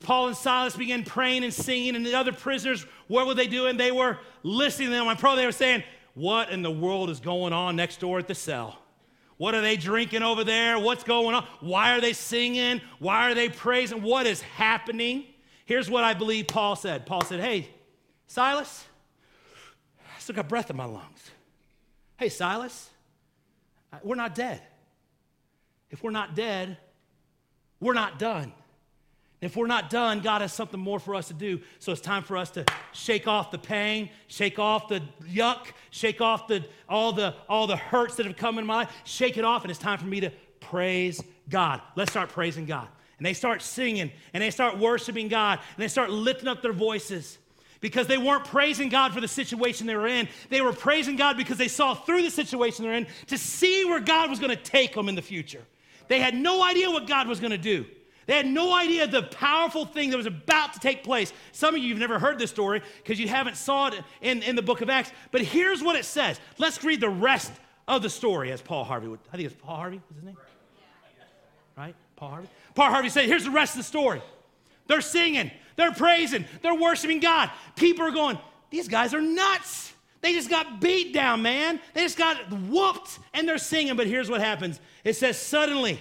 Paul 0.00 0.28
and 0.28 0.36
Silas 0.36 0.76
began 0.76 1.04
praying 1.04 1.44
and 1.44 1.54
singing, 1.54 1.96
and 1.96 2.04
the 2.04 2.14
other 2.14 2.32
prisoners, 2.32 2.84
what 3.06 3.26
were 3.26 3.34
they 3.34 3.46
doing? 3.46 3.76
They 3.76 3.92
were 3.92 4.18
listening 4.42 4.88
to 4.88 4.94
them. 4.94 5.08
I'm 5.08 5.16
probably 5.16 5.42
they 5.42 5.46
were 5.46 5.52
saying, 5.52 5.84
What 6.14 6.50
in 6.50 6.62
the 6.62 6.70
world 6.70 7.10
is 7.10 7.20
going 7.20 7.52
on 7.52 7.76
next 7.76 8.00
door 8.00 8.18
at 8.18 8.28
the 8.28 8.34
cell? 8.34 8.78
What 9.38 9.54
are 9.54 9.60
they 9.60 9.76
drinking 9.76 10.22
over 10.22 10.44
there? 10.44 10.78
What's 10.78 11.04
going 11.04 11.34
on? 11.34 11.46
Why 11.60 11.96
are 11.96 12.00
they 12.00 12.12
singing? 12.12 12.80
Why 12.98 13.30
are 13.30 13.34
they 13.34 13.48
praising? 13.48 14.02
What 14.02 14.26
is 14.26 14.40
happening? 14.40 15.24
Here's 15.64 15.90
what 15.90 16.04
I 16.04 16.14
believe 16.14 16.48
Paul 16.48 16.76
said. 16.76 17.06
Paul 17.06 17.22
said, 17.22 17.40
Hey, 17.40 17.68
Silas, 18.26 18.84
I 20.00 20.18
still 20.18 20.34
got 20.34 20.48
breath 20.48 20.70
in 20.70 20.76
my 20.76 20.86
lungs. 20.86 21.30
Hey, 22.18 22.28
Silas, 22.28 22.88
uh, 23.92 23.98
we're 24.02 24.14
not 24.14 24.34
dead. 24.34 24.62
If 25.90 26.02
we're 26.02 26.10
not 26.10 26.34
dead, 26.34 26.78
we're 27.80 27.94
not 27.94 28.18
done. 28.18 28.52
If 29.42 29.54
we're 29.54 29.66
not 29.66 29.90
done, 29.90 30.20
God 30.20 30.40
has 30.40 30.52
something 30.52 30.80
more 30.80 30.98
for 30.98 31.14
us 31.14 31.28
to 31.28 31.34
do. 31.34 31.60
So 31.78 31.92
it's 31.92 32.00
time 32.00 32.22
for 32.22 32.38
us 32.38 32.50
to 32.50 32.64
shake 32.92 33.28
off 33.28 33.50
the 33.50 33.58
pain, 33.58 34.08
shake 34.28 34.58
off 34.58 34.88
the 34.88 35.02
yuck, 35.24 35.66
shake 35.90 36.22
off 36.22 36.48
the, 36.48 36.64
all, 36.88 37.12
the, 37.12 37.34
all 37.48 37.66
the 37.66 37.76
hurts 37.76 38.16
that 38.16 38.26
have 38.26 38.36
come 38.36 38.58
in 38.58 38.64
my 38.64 38.76
life, 38.76 38.92
shake 39.04 39.36
it 39.36 39.44
off, 39.44 39.62
and 39.62 39.70
it's 39.70 39.78
time 39.78 39.98
for 39.98 40.06
me 40.06 40.20
to 40.20 40.30
praise 40.60 41.22
God. 41.50 41.82
Let's 41.96 42.10
start 42.10 42.30
praising 42.30 42.64
God. 42.64 42.88
And 43.18 43.26
they 43.26 43.34
start 43.34 43.60
singing, 43.60 44.10
and 44.32 44.42
they 44.42 44.50
start 44.50 44.78
worshiping 44.78 45.28
God, 45.28 45.58
and 45.76 45.82
they 45.82 45.88
start 45.88 46.10
lifting 46.10 46.48
up 46.48 46.62
their 46.62 46.72
voices 46.72 47.38
because 47.80 48.06
they 48.06 48.18
weren't 48.18 48.44
praising 48.44 48.88
God 48.88 49.12
for 49.12 49.20
the 49.20 49.28
situation 49.28 49.86
they 49.86 49.96
were 49.96 50.06
in. 50.06 50.28
They 50.48 50.60
were 50.60 50.72
praising 50.72 51.16
God 51.16 51.36
because 51.36 51.58
they 51.58 51.68
saw 51.68 51.94
through 51.94 52.22
the 52.22 52.30
situation 52.30 52.84
they're 52.84 52.94
in 52.94 53.06
to 53.26 53.38
see 53.38 53.84
where 53.84 54.00
God 54.00 54.30
was 54.30 54.38
going 54.38 54.56
to 54.56 54.62
take 54.62 54.94
them 54.94 55.08
in 55.08 55.14
the 55.14 55.22
future. 55.22 55.62
They 56.08 56.20
had 56.20 56.34
no 56.34 56.62
idea 56.62 56.90
what 56.90 57.06
God 57.06 57.28
was 57.28 57.40
going 57.40 57.50
to 57.50 57.58
do. 57.58 57.86
They 58.26 58.36
had 58.36 58.46
no 58.46 58.74
idea 58.74 59.06
the 59.06 59.22
powerful 59.22 59.84
thing 59.84 60.10
that 60.10 60.16
was 60.16 60.26
about 60.26 60.72
to 60.74 60.80
take 60.80 61.04
place. 61.04 61.32
Some 61.52 61.76
of 61.76 61.80
you 61.80 61.90
have 61.90 62.00
never 62.00 62.18
heard 62.18 62.38
this 62.38 62.50
story 62.50 62.82
because 62.98 63.20
you 63.20 63.28
haven't 63.28 63.56
saw 63.56 63.88
it 63.88 64.02
in, 64.20 64.42
in 64.42 64.56
the 64.56 64.62
book 64.62 64.80
of 64.80 64.90
Acts. 64.90 65.12
But 65.30 65.42
here's 65.42 65.82
what 65.82 65.94
it 65.94 66.04
says. 66.04 66.40
Let's 66.58 66.82
read 66.82 67.00
the 67.00 67.08
rest 67.08 67.52
of 67.86 68.02
the 68.02 68.10
story 68.10 68.50
as 68.50 68.60
Paul 68.60 68.82
Harvey 68.82 69.06
would. 69.06 69.20
I 69.32 69.36
think 69.36 69.46
it's 69.46 69.62
Paul 69.62 69.76
Harvey, 69.76 70.00
what's 70.08 70.16
his 70.16 70.24
name? 70.24 70.36
Right? 71.76 71.94
Paul 72.16 72.30
Harvey? 72.30 72.48
Paul 72.74 72.90
Harvey 72.90 73.10
said, 73.10 73.26
here's 73.26 73.44
the 73.44 73.50
rest 73.50 73.74
of 73.74 73.78
the 73.78 73.84
story. 73.84 74.20
They're 74.88 75.00
singing, 75.00 75.50
They're 75.76 75.92
praising, 75.92 76.44
they're 76.62 76.74
worshiping 76.74 77.20
God. 77.20 77.50
People 77.76 78.06
are 78.06 78.10
going, 78.10 78.38
these 78.70 78.88
guys 78.88 79.14
are 79.14 79.20
nuts. 79.20 79.92
They 80.22 80.32
just 80.32 80.50
got 80.50 80.80
beat 80.80 81.12
down, 81.12 81.42
man. 81.42 81.78
They 81.94 82.00
just 82.00 82.18
got 82.18 82.50
whooped 82.50 83.18
and 83.32 83.46
they're 83.46 83.58
singing. 83.58 83.96
But 83.96 84.06
here's 84.06 84.28
what 84.28 84.40
happens 84.40 84.80
it 85.04 85.14
says, 85.14 85.38
suddenly, 85.38 86.00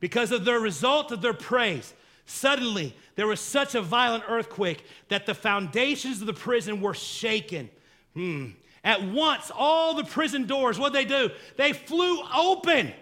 because 0.00 0.32
of 0.32 0.44
the 0.44 0.58
result 0.58 1.12
of 1.12 1.22
their 1.22 1.32
praise, 1.32 1.94
suddenly 2.26 2.94
there 3.14 3.26
was 3.26 3.40
such 3.40 3.74
a 3.74 3.80
violent 3.80 4.24
earthquake 4.28 4.84
that 5.08 5.26
the 5.26 5.34
foundations 5.34 6.20
of 6.20 6.26
the 6.26 6.34
prison 6.34 6.80
were 6.80 6.94
shaken. 6.94 7.70
Hmm. 8.14 8.50
At 8.84 9.02
once, 9.02 9.50
all 9.54 9.94
the 9.94 10.04
prison 10.04 10.46
doors, 10.46 10.78
what 10.78 10.92
they 10.92 11.04
do? 11.04 11.30
They 11.56 11.72
flew 11.72 12.20
open. 12.34 12.92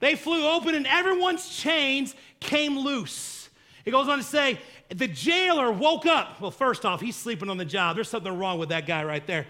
They 0.00 0.14
flew 0.14 0.46
open, 0.48 0.74
and 0.74 0.86
everyone's 0.86 1.48
chains 1.56 2.14
came 2.40 2.78
loose. 2.78 3.48
It 3.84 3.90
goes 3.92 4.08
on 4.08 4.18
to 4.18 4.24
say, 4.24 4.58
the 4.90 5.08
jailer 5.08 5.70
woke 5.70 6.06
up. 6.06 6.40
Well, 6.40 6.50
first 6.50 6.84
off, 6.84 7.00
he's 7.00 7.16
sleeping 7.16 7.48
on 7.48 7.56
the 7.56 7.64
job. 7.64 7.96
There's 7.96 8.08
something 8.08 8.36
wrong 8.36 8.58
with 8.58 8.70
that 8.70 8.86
guy 8.86 9.04
right 9.04 9.24
there. 9.26 9.46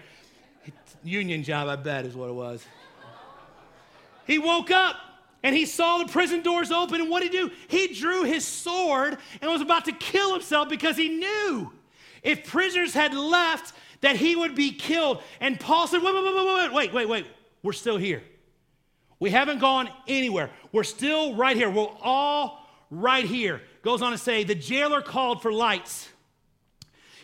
Union 1.03 1.43
job, 1.43 1.67
I 1.67 1.75
bet, 1.75 2.05
is 2.05 2.15
what 2.15 2.29
it 2.29 2.33
was. 2.33 2.65
He 4.27 4.37
woke 4.37 4.69
up 4.69 4.95
and 5.43 5.55
he 5.55 5.65
saw 5.65 5.97
the 5.97 6.05
prison 6.05 6.43
doors 6.43 6.71
open. 6.71 7.01
And 7.01 7.09
what 7.09 7.23
did 7.23 7.31
he 7.31 7.37
do? 7.37 7.51
He 7.67 7.93
drew 7.93 8.23
his 8.23 8.45
sword 8.45 9.17
and 9.41 9.51
was 9.51 9.61
about 9.61 9.85
to 9.85 9.91
kill 9.91 10.33
himself 10.33 10.69
because 10.69 10.95
he 10.95 11.09
knew 11.09 11.71
if 12.21 12.47
prisoners 12.47 12.93
had 12.93 13.15
left, 13.15 13.73
that 14.01 14.15
he 14.15 14.35
would 14.35 14.55
be 14.55 14.71
killed. 14.71 15.21
And 15.39 15.59
Paul 15.59 15.87
said, 15.87 16.01
Wait, 16.01 16.13
wait, 16.13 16.23
wait, 16.23 16.35
wait, 16.35 16.73
wait, 16.73 16.93
wait, 16.93 17.09
wait. 17.09 17.27
We're 17.63 17.73
still 17.73 17.97
here. 17.97 18.23
We 19.19 19.29
haven't 19.29 19.59
gone 19.59 19.89
anywhere. 20.07 20.49
We're 20.71 20.83
still 20.83 21.35
right 21.35 21.55
here. 21.55 21.69
We're 21.69 21.87
all 22.01 22.67
right 22.89 23.25
here. 23.25 23.61
Goes 23.81 24.01
on 24.01 24.11
to 24.11 24.17
say, 24.17 24.43
the 24.43 24.55
jailer 24.55 25.01
called 25.01 25.41
for 25.41 25.51
lights. 25.51 26.07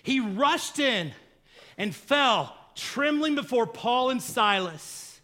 He 0.04 0.20
rushed 0.20 0.80
in 0.80 1.12
and 1.78 1.94
fell 1.94 2.56
trembling 2.76 3.36
before 3.36 3.68
Paul 3.68 4.10
and 4.10 4.22
Silas. 4.22 5.20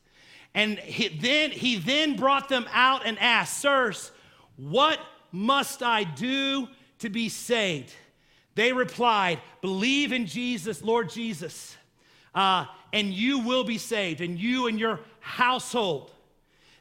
And 0.54 0.78
he 0.78 1.08
then, 1.08 1.52
he 1.52 1.78
then 1.78 2.16
brought 2.16 2.50
them 2.50 2.68
out 2.72 3.06
and 3.06 3.18
asked, 3.20 3.60
Sirs, 3.60 4.12
what 4.58 5.00
must 5.32 5.82
I 5.82 6.04
do 6.04 6.68
to 7.00 7.10
be 7.10 7.30
saved? 7.30 7.92
They 8.56 8.72
replied, 8.72 9.40
Believe 9.62 10.12
in 10.12 10.28
Jesus, 10.28 10.84
Lord 10.84 11.10
Jesus, 11.10 11.76
uh, 12.36 12.66
and 12.92 13.12
you 13.12 13.40
will 13.40 13.64
be 13.64 13.80
saved, 13.80 14.22
and 14.22 14.38
you 14.38 14.68
and 14.68 14.80
your 14.80 15.00
household. 15.20 16.12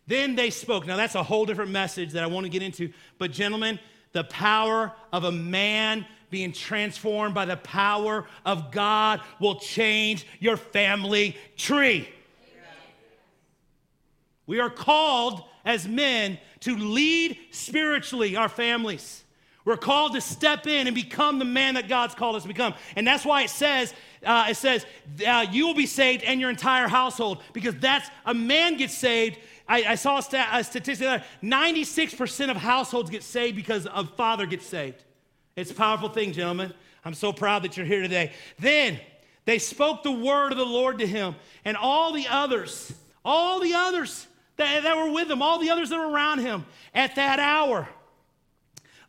Then 0.06 0.34
they 0.34 0.50
spoke. 0.50 0.86
Now, 0.86 0.96
that's 0.96 1.14
a 1.14 1.22
whole 1.22 1.46
different 1.46 1.70
message 1.70 2.12
that 2.12 2.22
I 2.22 2.26
want 2.26 2.44
to 2.44 2.50
get 2.50 2.62
into. 2.62 2.92
But, 3.16 3.32
gentlemen, 3.32 3.78
the 4.12 4.24
power 4.24 4.92
of 5.12 5.24
a 5.24 5.32
man 5.32 6.06
being 6.30 6.52
transformed 6.52 7.34
by 7.34 7.44
the 7.44 7.56
power 7.58 8.26
of 8.46 8.70
God 8.72 9.20
will 9.38 9.60
change 9.60 10.26
your 10.40 10.56
family 10.56 11.36
tree. 11.56 12.08
We 14.46 14.60
are 14.60 14.70
called 14.70 15.44
as 15.64 15.86
men 15.86 16.38
to 16.60 16.76
lead 16.76 17.38
spiritually 17.50 18.34
our 18.36 18.48
families. 18.48 19.24
We're 19.64 19.76
called 19.76 20.14
to 20.14 20.20
step 20.20 20.66
in 20.66 20.88
and 20.88 20.94
become 20.96 21.38
the 21.38 21.44
man 21.44 21.74
that 21.74 21.88
God's 21.88 22.14
called 22.16 22.34
us 22.34 22.42
to 22.42 22.48
become. 22.48 22.74
And 22.96 23.06
that's 23.06 23.24
why 23.24 23.42
it 23.42 23.50
says, 23.50 23.94
uh, 24.26 24.46
it 24.50 24.56
says, 24.56 24.84
uh, 25.24 25.46
you 25.52 25.66
will 25.66 25.74
be 25.74 25.86
saved 25.86 26.24
and 26.24 26.40
your 26.40 26.50
entire 26.50 26.88
household, 26.88 27.42
because 27.52 27.76
that's 27.76 28.10
a 28.26 28.34
man 28.34 28.76
gets 28.76 28.96
saved. 28.98 29.38
I, 29.68 29.84
I 29.84 29.94
saw 29.94 30.18
a, 30.18 30.22
stat, 30.22 30.48
a 30.52 30.64
statistic 30.64 31.06
that 31.06 31.24
96% 31.42 32.50
of 32.50 32.56
households 32.56 33.10
get 33.10 33.22
saved 33.22 33.56
because 33.56 33.86
a 33.92 34.04
father 34.04 34.46
gets 34.46 34.66
saved. 34.66 35.02
It's 35.56 35.70
a 35.70 35.74
powerful 35.74 36.08
thing, 36.08 36.32
gentlemen. 36.32 36.72
I'm 37.04 37.14
so 37.14 37.32
proud 37.32 37.64
that 37.64 37.76
you're 37.76 37.86
here 37.86 38.02
today. 38.02 38.32
Then 38.58 39.00
they 39.44 39.58
spoke 39.58 40.02
the 40.02 40.12
word 40.12 40.52
of 40.52 40.58
the 40.58 40.64
Lord 40.64 40.98
to 40.98 41.06
him, 41.06 41.34
and 41.64 41.76
all 41.76 42.12
the 42.12 42.26
others, 42.28 42.92
all 43.24 43.60
the 43.60 43.74
others 43.74 44.26
that, 44.56 44.82
that 44.82 44.96
were 44.96 45.10
with 45.10 45.30
him, 45.30 45.42
all 45.42 45.58
the 45.58 45.70
others 45.70 45.90
that 45.90 45.98
were 45.98 46.10
around 46.10 46.38
him 46.38 46.64
at 46.94 47.16
that 47.16 47.38
hour 47.38 47.88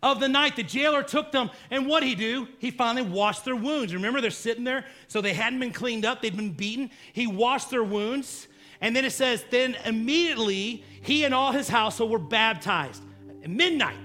of 0.03 0.19
the 0.19 0.27
night, 0.27 0.57
the 0.57 0.63
jailer 0.63 1.01
took 1.01 1.31
them, 1.31 1.49
and 1.71 1.87
what 1.87 2.01
did 2.01 2.09
he 2.09 2.15
do? 2.15 2.47
He 2.59 2.71
finally 2.71 3.07
washed 3.07 3.45
their 3.45 3.55
wounds. 3.55 3.93
Remember, 3.93 4.19
they're 4.19 4.31
sitting 4.31 4.65
there, 4.65 4.85
so 5.07 5.21
they 5.21 5.33
hadn't 5.33 5.61
been 5.61 5.71
cleaned 5.71 6.03
up, 6.03 6.21
they'd 6.21 6.35
been 6.35 6.51
beaten. 6.51 6.91
He 7.13 7.25
washed 7.25 7.69
their 7.69 7.85
wounds, 7.85 8.47
and 8.83 8.93
then 8.93 9.05
it 9.05 9.13
says, 9.13 9.45
then 9.49 9.77
immediately 9.85 10.83
he 11.01 11.23
and 11.23 11.33
all 11.33 11.53
his 11.53 11.69
household 11.69 12.11
were 12.11 12.19
baptized 12.19 13.01
at 13.41 13.49
midnight. 13.49 13.95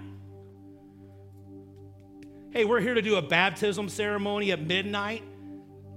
Hey, 2.52 2.64
we're 2.64 2.78
here 2.78 2.94
to 2.94 3.02
do 3.02 3.16
a 3.16 3.22
baptism 3.22 3.88
ceremony 3.88 4.52
at 4.52 4.64
midnight. 4.64 5.24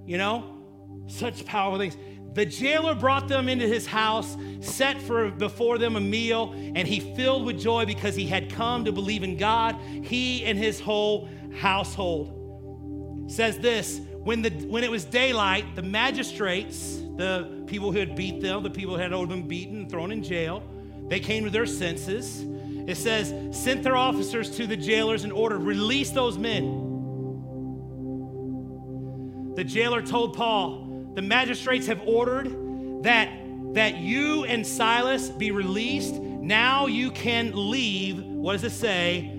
You 0.04 0.18
know, 0.18 0.58
such 1.06 1.46
powerful 1.46 1.78
things. 1.78 1.96
The 2.34 2.44
jailer 2.44 2.96
brought 2.96 3.28
them 3.28 3.48
into 3.48 3.68
his 3.68 3.86
house, 3.86 4.36
set 4.60 5.00
for 5.00 5.30
before 5.30 5.78
them 5.78 5.94
a 5.94 6.00
meal, 6.00 6.52
and 6.52 6.88
he 6.88 6.98
filled 7.14 7.46
with 7.46 7.60
joy 7.60 7.86
because 7.86 8.16
he 8.16 8.26
had 8.26 8.50
come 8.50 8.84
to 8.86 8.90
believe 8.90 9.22
in 9.22 9.36
God, 9.36 9.76
he 10.02 10.44
and 10.44 10.58
his 10.58 10.80
whole 10.80 11.28
household. 11.56 13.30
says 13.30 13.58
this, 13.60 14.00
when 14.24 14.42
the 14.42 14.50
when 14.68 14.84
it 14.84 14.90
was 14.90 15.04
daylight, 15.04 15.76
the 15.76 15.82
magistrates, 15.82 16.96
the 17.16 17.64
people 17.66 17.92
who 17.92 17.98
had 17.98 18.14
beat 18.16 18.40
them, 18.40 18.62
the 18.62 18.70
people 18.70 18.94
who 18.96 19.00
had 19.00 19.10
been 19.28 19.46
beaten 19.48 19.82
and 19.82 19.90
thrown 19.90 20.12
in 20.12 20.22
jail, 20.22 20.62
they 21.08 21.20
came 21.20 21.44
to 21.44 21.50
their 21.50 21.66
senses 21.66 22.44
it 22.86 22.96
says, 22.96 23.32
sent 23.56 23.82
their 23.82 23.96
officers 23.96 24.56
to 24.56 24.66
the 24.66 24.76
jailers 24.76 25.24
and 25.24 25.32
ordered, 25.32 25.62
release 25.62 26.10
those 26.10 26.36
men. 26.36 26.90
The 29.54 29.64
jailer 29.64 30.02
told 30.02 30.36
Paul, 30.36 31.12
the 31.14 31.22
magistrates 31.22 31.86
have 31.86 32.02
ordered 32.06 33.04
that, 33.04 33.28
that 33.74 33.98
you 33.98 34.44
and 34.44 34.66
Silas 34.66 35.28
be 35.28 35.52
released. 35.52 36.14
Now 36.14 36.86
you 36.86 37.10
can 37.12 37.52
leave. 37.54 38.18
What 38.18 38.54
does 38.54 38.64
it 38.64 38.72
say? 38.72 39.38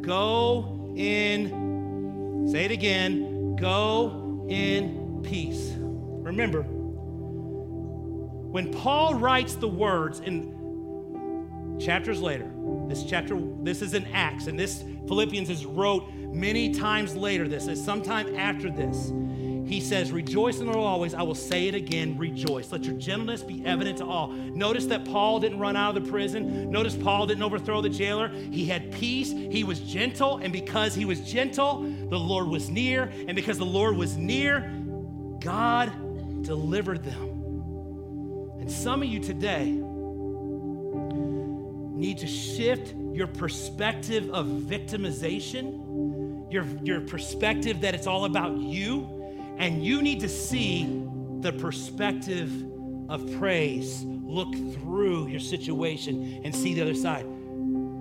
Go 0.00 0.94
in, 0.96 2.46
say 2.50 2.66
it 2.66 2.70
again, 2.70 3.56
go 3.56 4.23
in 4.48 5.20
peace. 5.22 5.72
Remember, 5.78 6.62
when 8.52 8.72
Paul 8.72 9.14
writes 9.14 9.54
the 9.56 9.68
words 9.68 10.20
in 10.20 11.78
chapters 11.80 12.20
later, 12.20 12.50
this 12.88 13.04
chapter, 13.04 13.38
this 13.62 13.82
is 13.82 13.94
in 13.94 14.06
Acts, 14.06 14.46
and 14.46 14.58
this 14.58 14.84
Philippians 15.08 15.50
is 15.50 15.66
wrote 15.66 16.12
many 16.14 16.72
times 16.72 17.16
later. 17.16 17.48
This 17.48 17.66
is 17.66 17.82
sometime 17.84 18.36
after 18.36 18.70
this. 18.70 19.12
He 19.66 19.80
says, 19.80 20.12
Rejoice 20.12 20.60
in 20.60 20.66
the 20.66 20.72
Lord 20.72 20.86
always. 20.86 21.14
I 21.14 21.22
will 21.22 21.34
say 21.34 21.68
it 21.68 21.74
again, 21.74 22.18
rejoice. 22.18 22.70
Let 22.70 22.84
your 22.84 22.96
gentleness 22.96 23.42
be 23.42 23.64
evident 23.64 23.98
to 23.98 24.04
all. 24.04 24.28
Notice 24.28 24.86
that 24.86 25.04
Paul 25.04 25.40
didn't 25.40 25.58
run 25.58 25.76
out 25.76 25.96
of 25.96 26.04
the 26.04 26.10
prison. 26.10 26.70
Notice 26.70 26.96
Paul 26.96 27.26
didn't 27.26 27.42
overthrow 27.42 27.80
the 27.80 27.88
jailer. 27.88 28.28
He 28.28 28.66
had 28.66 28.92
peace. 28.92 29.30
He 29.30 29.64
was 29.64 29.80
gentle. 29.80 30.38
And 30.38 30.52
because 30.52 30.94
he 30.94 31.04
was 31.04 31.20
gentle, 31.20 31.82
the 31.82 32.18
Lord 32.18 32.48
was 32.48 32.68
near. 32.68 33.04
And 33.04 33.34
because 33.34 33.58
the 33.58 33.64
Lord 33.64 33.96
was 33.96 34.16
near, 34.16 34.60
God 35.40 35.92
delivered 36.42 37.02
them. 37.02 37.30
And 38.60 38.70
some 38.70 39.02
of 39.02 39.08
you 39.08 39.20
today, 39.20 39.82
need 41.94 42.18
to 42.18 42.26
shift 42.26 42.94
your 43.12 43.26
perspective 43.26 44.28
of 44.30 44.46
victimization, 44.46 46.52
your, 46.52 46.64
your 46.82 47.00
perspective 47.00 47.80
that 47.80 47.94
it's 47.94 48.06
all 48.06 48.24
about 48.24 48.58
you, 48.58 49.23
and 49.58 49.84
you 49.84 50.02
need 50.02 50.20
to 50.20 50.28
see 50.28 51.02
the 51.40 51.52
perspective 51.52 52.50
of 53.08 53.38
praise. 53.38 54.04
Look 54.04 54.54
through 54.74 55.28
your 55.28 55.40
situation 55.40 56.40
and 56.44 56.54
see 56.54 56.74
the 56.74 56.82
other 56.82 56.94
side. 56.94 57.24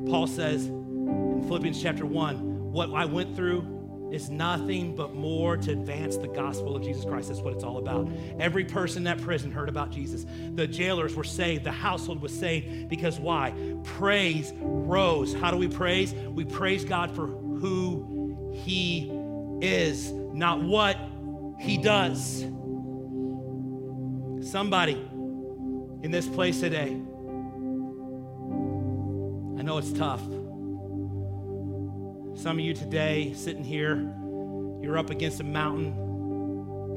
Paul 0.08 0.28
says 0.28 0.68
in 0.68 1.44
Philippians 1.48 1.82
chapter 1.82 2.06
1 2.06 2.72
what 2.72 2.92
I 2.92 3.06
went 3.06 3.36
through, 3.36 3.74
is 4.14 4.30
nothing 4.30 4.96
but 4.96 5.16
more 5.16 5.58
to 5.58 5.72
advance 5.72 6.18
the 6.18 6.28
gospel 6.28 6.76
of 6.76 6.84
Jesus 6.84 7.04
Christ. 7.04 7.30
That's 7.30 7.42
what 7.42 7.56
it's 7.56 7.64
all 7.64 7.80
about. 7.80 8.08
Every 8.40 8.64
person 8.64 9.00
in 9.00 9.04
that 9.06 9.20
prison 9.20 9.52
heard 9.52 9.70
about 9.70 9.90
Jesus. 9.90 10.28
The 10.54 10.68
jailers 10.68 11.16
were 11.16 11.24
saved, 11.24 11.64
the 11.64 11.72
household 11.72 12.22
was 12.22 12.32
saved 12.32 12.90
because 12.90 13.20
why? 13.20 13.54
Praise 13.84 14.54
rose. 14.60 15.34
How 15.34 15.50
do 15.50 15.58
we 15.58 15.68
praise? 15.68 16.14
We 16.14 16.46
praise 16.46 16.86
God 16.86 17.16
for 17.16 17.26
who 17.26 18.52
He 18.64 19.12
is, 19.62 20.12
not 20.12 20.62
what 20.62 20.96
He 21.64 21.78
does. 21.78 22.42
Somebody 24.42 25.10
in 26.04 26.12
this 26.12 26.28
place 26.28 26.60
today, 26.60 26.90
I 29.58 29.62
know 29.62 29.78
it's 29.78 29.94
tough. 29.94 30.22
Some 32.36 32.58
of 32.58 32.60
you 32.60 32.74
today, 32.74 33.32
sitting 33.34 33.64
here, 33.64 33.96
you're 34.82 34.98
up 34.98 35.10
against 35.10 35.40
a 35.40 35.46
mountain 35.46 35.96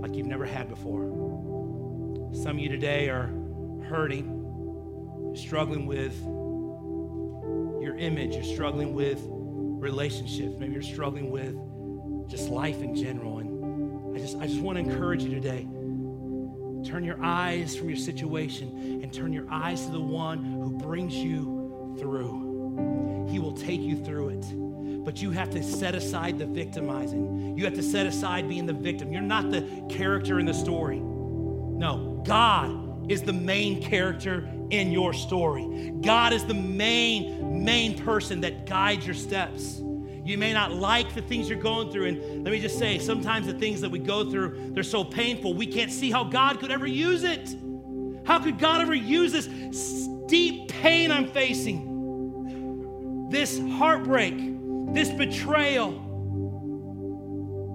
like 0.00 0.16
you've 0.16 0.26
never 0.26 0.44
had 0.44 0.68
before. 0.68 1.04
Some 2.34 2.56
of 2.56 2.58
you 2.58 2.68
today 2.68 3.08
are 3.08 3.30
hurting, 3.88 5.32
struggling 5.36 5.86
with 5.86 6.20
your 7.80 7.96
image, 7.98 8.34
you're 8.34 8.42
struggling 8.42 8.94
with 8.94 9.20
relationships, 9.28 10.56
maybe 10.58 10.72
you're 10.72 10.82
struggling 10.82 11.30
with 11.30 11.54
just 12.28 12.48
life 12.48 12.82
in 12.82 12.96
general. 12.96 13.45
I 14.46 14.48
just 14.48 14.60
want 14.60 14.78
to 14.78 14.84
encourage 14.84 15.24
you 15.24 15.30
today. 15.30 15.66
Turn 16.88 17.02
your 17.02 17.20
eyes 17.20 17.74
from 17.74 17.88
your 17.88 17.98
situation 17.98 19.00
and 19.02 19.12
turn 19.12 19.32
your 19.32 19.44
eyes 19.50 19.86
to 19.86 19.90
the 19.90 20.00
one 20.00 20.44
who 20.44 20.70
brings 20.70 21.16
you 21.16 21.96
through. 21.98 23.26
He 23.28 23.40
will 23.40 23.54
take 23.54 23.80
you 23.80 23.96
through 24.04 24.28
it. 24.28 25.04
But 25.04 25.20
you 25.20 25.32
have 25.32 25.50
to 25.50 25.64
set 25.64 25.96
aside 25.96 26.38
the 26.38 26.46
victimizing. 26.46 27.58
You 27.58 27.64
have 27.64 27.74
to 27.74 27.82
set 27.82 28.06
aside 28.06 28.48
being 28.48 28.66
the 28.66 28.72
victim. 28.72 29.12
You're 29.12 29.20
not 29.20 29.50
the 29.50 29.84
character 29.90 30.38
in 30.38 30.46
the 30.46 30.54
story. 30.54 31.00
No, 31.00 32.22
God 32.24 33.10
is 33.10 33.22
the 33.22 33.32
main 33.32 33.82
character 33.82 34.48
in 34.70 34.92
your 34.92 35.12
story. 35.12 35.92
God 36.02 36.32
is 36.32 36.44
the 36.44 36.54
main, 36.54 37.64
main 37.64 37.98
person 37.98 38.42
that 38.42 38.64
guides 38.64 39.04
your 39.04 39.16
steps. 39.16 39.80
You 40.26 40.38
may 40.38 40.52
not 40.52 40.72
like 40.72 41.14
the 41.14 41.22
things 41.22 41.48
you're 41.48 41.60
going 41.60 41.92
through. 41.92 42.06
And 42.06 42.44
let 42.44 42.50
me 42.50 42.58
just 42.58 42.78
say, 42.78 42.98
sometimes 42.98 43.46
the 43.46 43.54
things 43.54 43.80
that 43.80 43.90
we 43.90 44.00
go 44.00 44.28
through, 44.28 44.72
they're 44.72 44.82
so 44.82 45.04
painful, 45.04 45.54
we 45.54 45.66
can't 45.66 45.92
see 45.92 46.10
how 46.10 46.24
God 46.24 46.58
could 46.58 46.72
ever 46.72 46.86
use 46.86 47.22
it. 47.22 47.56
How 48.26 48.40
could 48.40 48.58
God 48.58 48.80
ever 48.80 48.94
use 48.94 49.32
this 49.32 49.46
deep 50.26 50.68
pain 50.68 51.12
I'm 51.12 51.28
facing? 51.28 53.28
This 53.30 53.60
heartbreak, 53.78 54.34
this 54.92 55.10
betrayal, 55.10 56.02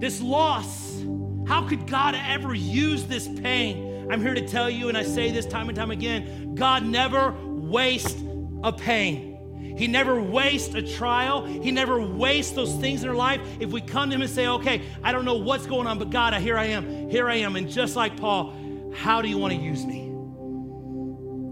this 0.01 0.21
loss. 0.21 1.01
How 1.47 1.67
could 1.67 1.87
God 1.87 2.15
ever 2.15 2.53
use 2.53 3.05
this 3.05 3.27
pain? 3.27 4.09
I'm 4.11 4.21
here 4.21 4.33
to 4.33 4.45
tell 4.45 4.69
you, 4.69 4.89
and 4.89 4.97
I 4.97 5.03
say 5.03 5.31
this 5.31 5.45
time 5.45 5.69
and 5.69 5.75
time 5.75 5.91
again 5.91 6.55
God 6.55 6.85
never 6.85 7.33
wastes 7.45 8.21
a 8.63 8.73
pain. 8.73 9.30
He 9.77 9.87
never 9.87 10.21
wastes 10.21 10.73
a 10.75 10.81
trial. 10.81 11.45
He 11.45 11.71
never 11.71 11.99
wastes 11.99 12.53
those 12.53 12.75
things 12.75 13.03
in 13.03 13.09
our 13.09 13.15
life. 13.15 13.41
If 13.59 13.71
we 13.71 13.81
come 13.81 14.09
to 14.09 14.15
Him 14.15 14.21
and 14.21 14.29
say, 14.29 14.47
okay, 14.47 14.81
I 15.03 15.11
don't 15.11 15.25
know 15.25 15.37
what's 15.37 15.65
going 15.65 15.87
on, 15.87 15.99
but 15.99 16.09
God, 16.09 16.33
here 16.35 16.57
I 16.57 16.65
am. 16.65 17.09
Here 17.09 17.29
I 17.29 17.35
am. 17.35 17.55
And 17.55 17.69
just 17.69 17.95
like 17.95 18.17
Paul, 18.17 18.53
how 18.95 19.21
do 19.21 19.29
you 19.29 19.37
want 19.37 19.53
to 19.53 19.59
use 19.59 19.85
me? 19.85 20.09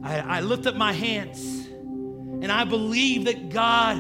I, 0.04 0.38
I 0.38 0.42
lift 0.42 0.66
up 0.66 0.76
my 0.76 0.94
hands 0.94 1.68
and 2.42 2.52
I 2.52 2.64
believe 2.64 3.26
that 3.26 3.50
God, 3.50 3.98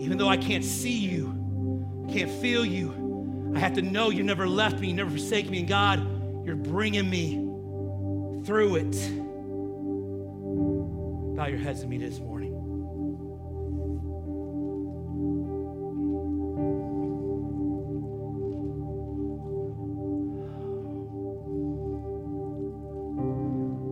even 0.00 0.16
though 0.16 0.28
I 0.28 0.36
can't 0.36 0.64
see 0.64 0.96
you, 0.96 2.06
can't 2.10 2.30
feel 2.30 2.64
you, 2.64 3.52
I 3.54 3.58
have 3.58 3.74
to 3.74 3.82
know 3.82 4.10
you 4.10 4.22
never 4.22 4.46
left 4.46 4.78
me, 4.78 4.88
you 4.88 4.94
never 4.94 5.10
forsake 5.10 5.48
me. 5.48 5.60
And 5.60 5.68
God, 5.68 6.46
you're 6.46 6.56
bringing 6.56 7.08
me 7.08 7.34
through 8.44 8.76
it. 8.76 9.23
Bow 11.34 11.46
your 11.46 11.58
heads 11.58 11.80
to 11.80 11.88
me 11.88 11.98
this 11.98 12.20
morning. 12.20 12.52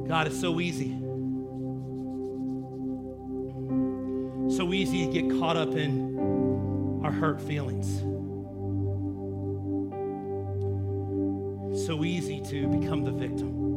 God, 0.07 0.29
it's 0.29 0.41
so 0.41 0.61
easy. 0.61 0.93
So 4.57 4.73
easy 4.73 5.07
to 5.07 5.13
get 5.13 5.41
caught 5.41 5.57
up 5.57 5.75
in 5.75 7.01
our 7.03 7.11
hurt 7.11 7.41
feelings. 7.41 8.03
So 11.85 12.05
easy 12.05 12.41
to 12.43 12.69
become 12.69 13.03
the 13.03 13.11
victim 13.11 13.72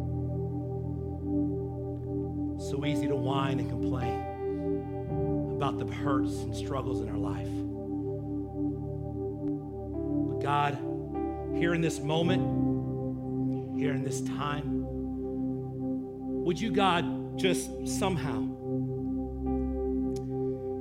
so 2.70 2.84
easy 2.84 3.08
to 3.08 3.16
whine 3.16 3.60
and 3.60 3.70
complain 3.70 5.54
about 5.56 5.78
the 5.78 5.86
hurts 5.94 6.34
and 6.40 6.56
struggles 6.56 7.00
in 7.02 7.10
our 7.10 7.18
life. 7.18 7.48
But 10.30 10.42
God, 10.42 10.74
here 11.56 11.76
in 11.76 11.82
this 11.82 12.00
moment, 12.00 13.78
here 13.78 13.92
in 13.92 14.04
this 14.04 14.22
time, 14.22 14.84
would 16.44 16.60
you, 16.60 16.72
God, 16.72 17.38
just 17.38 17.70
somehow 17.88 18.40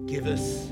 give 0.06 0.26
us 0.26 0.68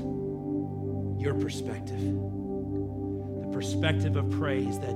your 1.19 1.35
perspective? 1.35 2.01
The 2.01 3.49
perspective 3.53 4.15
of 4.15 4.31
praise 4.31 4.79
that 4.79 4.95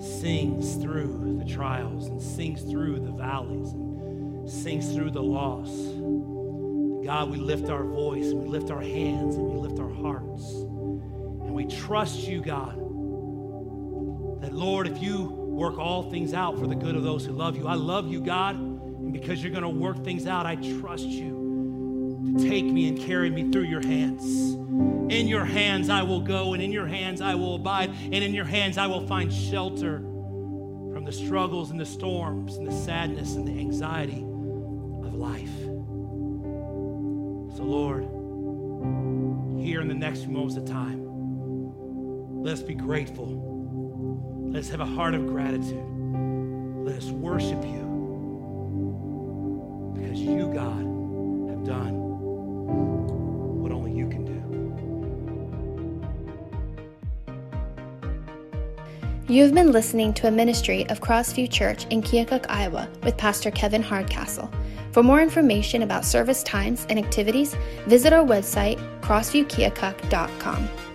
sings 0.00 0.76
through 0.76 1.36
the 1.38 1.44
trials 1.44 2.06
and 2.06 2.22
sings 2.22 2.62
through 2.62 3.00
the 3.00 3.12
valleys 3.12 3.74
sings 4.46 4.92
through 4.92 5.10
the 5.10 5.22
loss. 5.22 5.70
God, 7.04 7.30
we 7.30 7.38
lift 7.38 7.68
our 7.68 7.84
voice 7.84 8.26
and 8.26 8.40
we 8.40 8.48
lift 8.48 8.70
our 8.70 8.80
hands 8.80 9.34
and 9.34 9.44
we 9.44 9.56
lift 9.56 9.80
our 9.80 9.92
hearts. 9.92 10.44
And 10.52 11.52
we 11.52 11.66
trust 11.66 12.20
you, 12.20 12.40
God, 12.40 12.76
that 14.40 14.52
Lord, 14.52 14.86
if 14.86 15.02
you 15.02 15.24
work 15.24 15.78
all 15.78 16.10
things 16.10 16.32
out 16.32 16.58
for 16.58 16.66
the 16.66 16.76
good 16.76 16.94
of 16.94 17.02
those 17.02 17.26
who 17.26 17.32
love 17.32 17.56
you, 17.56 17.66
I 17.66 17.74
love 17.74 18.10
you, 18.10 18.20
God. 18.20 18.56
And 18.56 19.12
because 19.12 19.42
you're 19.42 19.50
going 19.50 19.62
to 19.64 19.68
work 19.68 20.04
things 20.04 20.26
out, 20.26 20.46
I 20.46 20.54
trust 20.80 21.06
you 21.06 22.34
to 22.36 22.48
take 22.48 22.64
me 22.64 22.88
and 22.88 22.98
carry 22.98 23.30
me 23.30 23.50
through 23.50 23.64
your 23.64 23.84
hands. 23.84 24.54
In 25.12 25.26
your 25.26 25.44
hands 25.44 25.88
I 25.88 26.02
will 26.02 26.20
go, 26.20 26.54
and 26.54 26.62
in 26.62 26.70
your 26.70 26.86
hands 26.86 27.20
I 27.20 27.34
will 27.34 27.56
abide, 27.56 27.90
and 27.90 28.14
in 28.14 28.32
your 28.32 28.44
hands 28.44 28.78
I 28.78 28.86
will 28.86 29.06
find 29.06 29.32
shelter 29.32 29.98
from 29.98 31.04
the 31.04 31.12
struggles 31.12 31.70
and 31.70 31.80
the 31.80 31.86
storms 31.86 32.56
and 32.56 32.66
the 32.66 32.72
sadness 32.72 33.34
and 33.34 33.46
the 33.46 33.58
anxiety 33.58 34.24
life. 35.22 35.56
So, 37.56 37.62
Lord, 37.62 38.02
here 39.64 39.80
in 39.80 39.86
the 39.86 39.94
next 39.94 40.24
few 40.24 40.30
moments 40.30 40.56
of 40.56 40.64
time, 40.64 41.00
let 42.42 42.54
us 42.54 42.62
be 42.62 42.74
grateful. 42.74 43.28
Let 44.50 44.58
us 44.64 44.68
have 44.70 44.80
a 44.80 44.84
heart 44.84 45.14
of 45.14 45.28
gratitude. 45.28 45.86
Let 46.84 46.96
us 46.96 47.10
worship 47.10 47.62
you 47.62 47.82
because 49.94 50.18
you, 50.18 50.52
God, 50.52 50.82
have 51.50 51.64
done 51.64 51.94
what 53.62 53.70
only 53.70 53.92
you 53.92 54.08
can 54.08 54.24
do. 54.24 54.32
You've 59.32 59.54
been 59.54 59.70
listening 59.70 60.12
to 60.14 60.26
a 60.26 60.32
ministry 60.32 60.84
of 60.88 61.00
Crossview 61.00 61.48
Church 61.48 61.86
in 61.90 62.02
Keokuk, 62.02 62.44
Iowa, 62.48 62.88
with 63.04 63.16
Pastor 63.16 63.52
Kevin 63.52 63.82
Hardcastle. 63.82 64.50
For 64.92 65.02
more 65.02 65.22
information 65.22 65.82
about 65.82 66.04
service 66.04 66.42
times 66.42 66.86
and 66.90 66.98
activities, 66.98 67.56
visit 67.86 68.12
our 68.12 68.24
website, 68.24 68.78
crossviewkeokuk.com. 69.00 70.91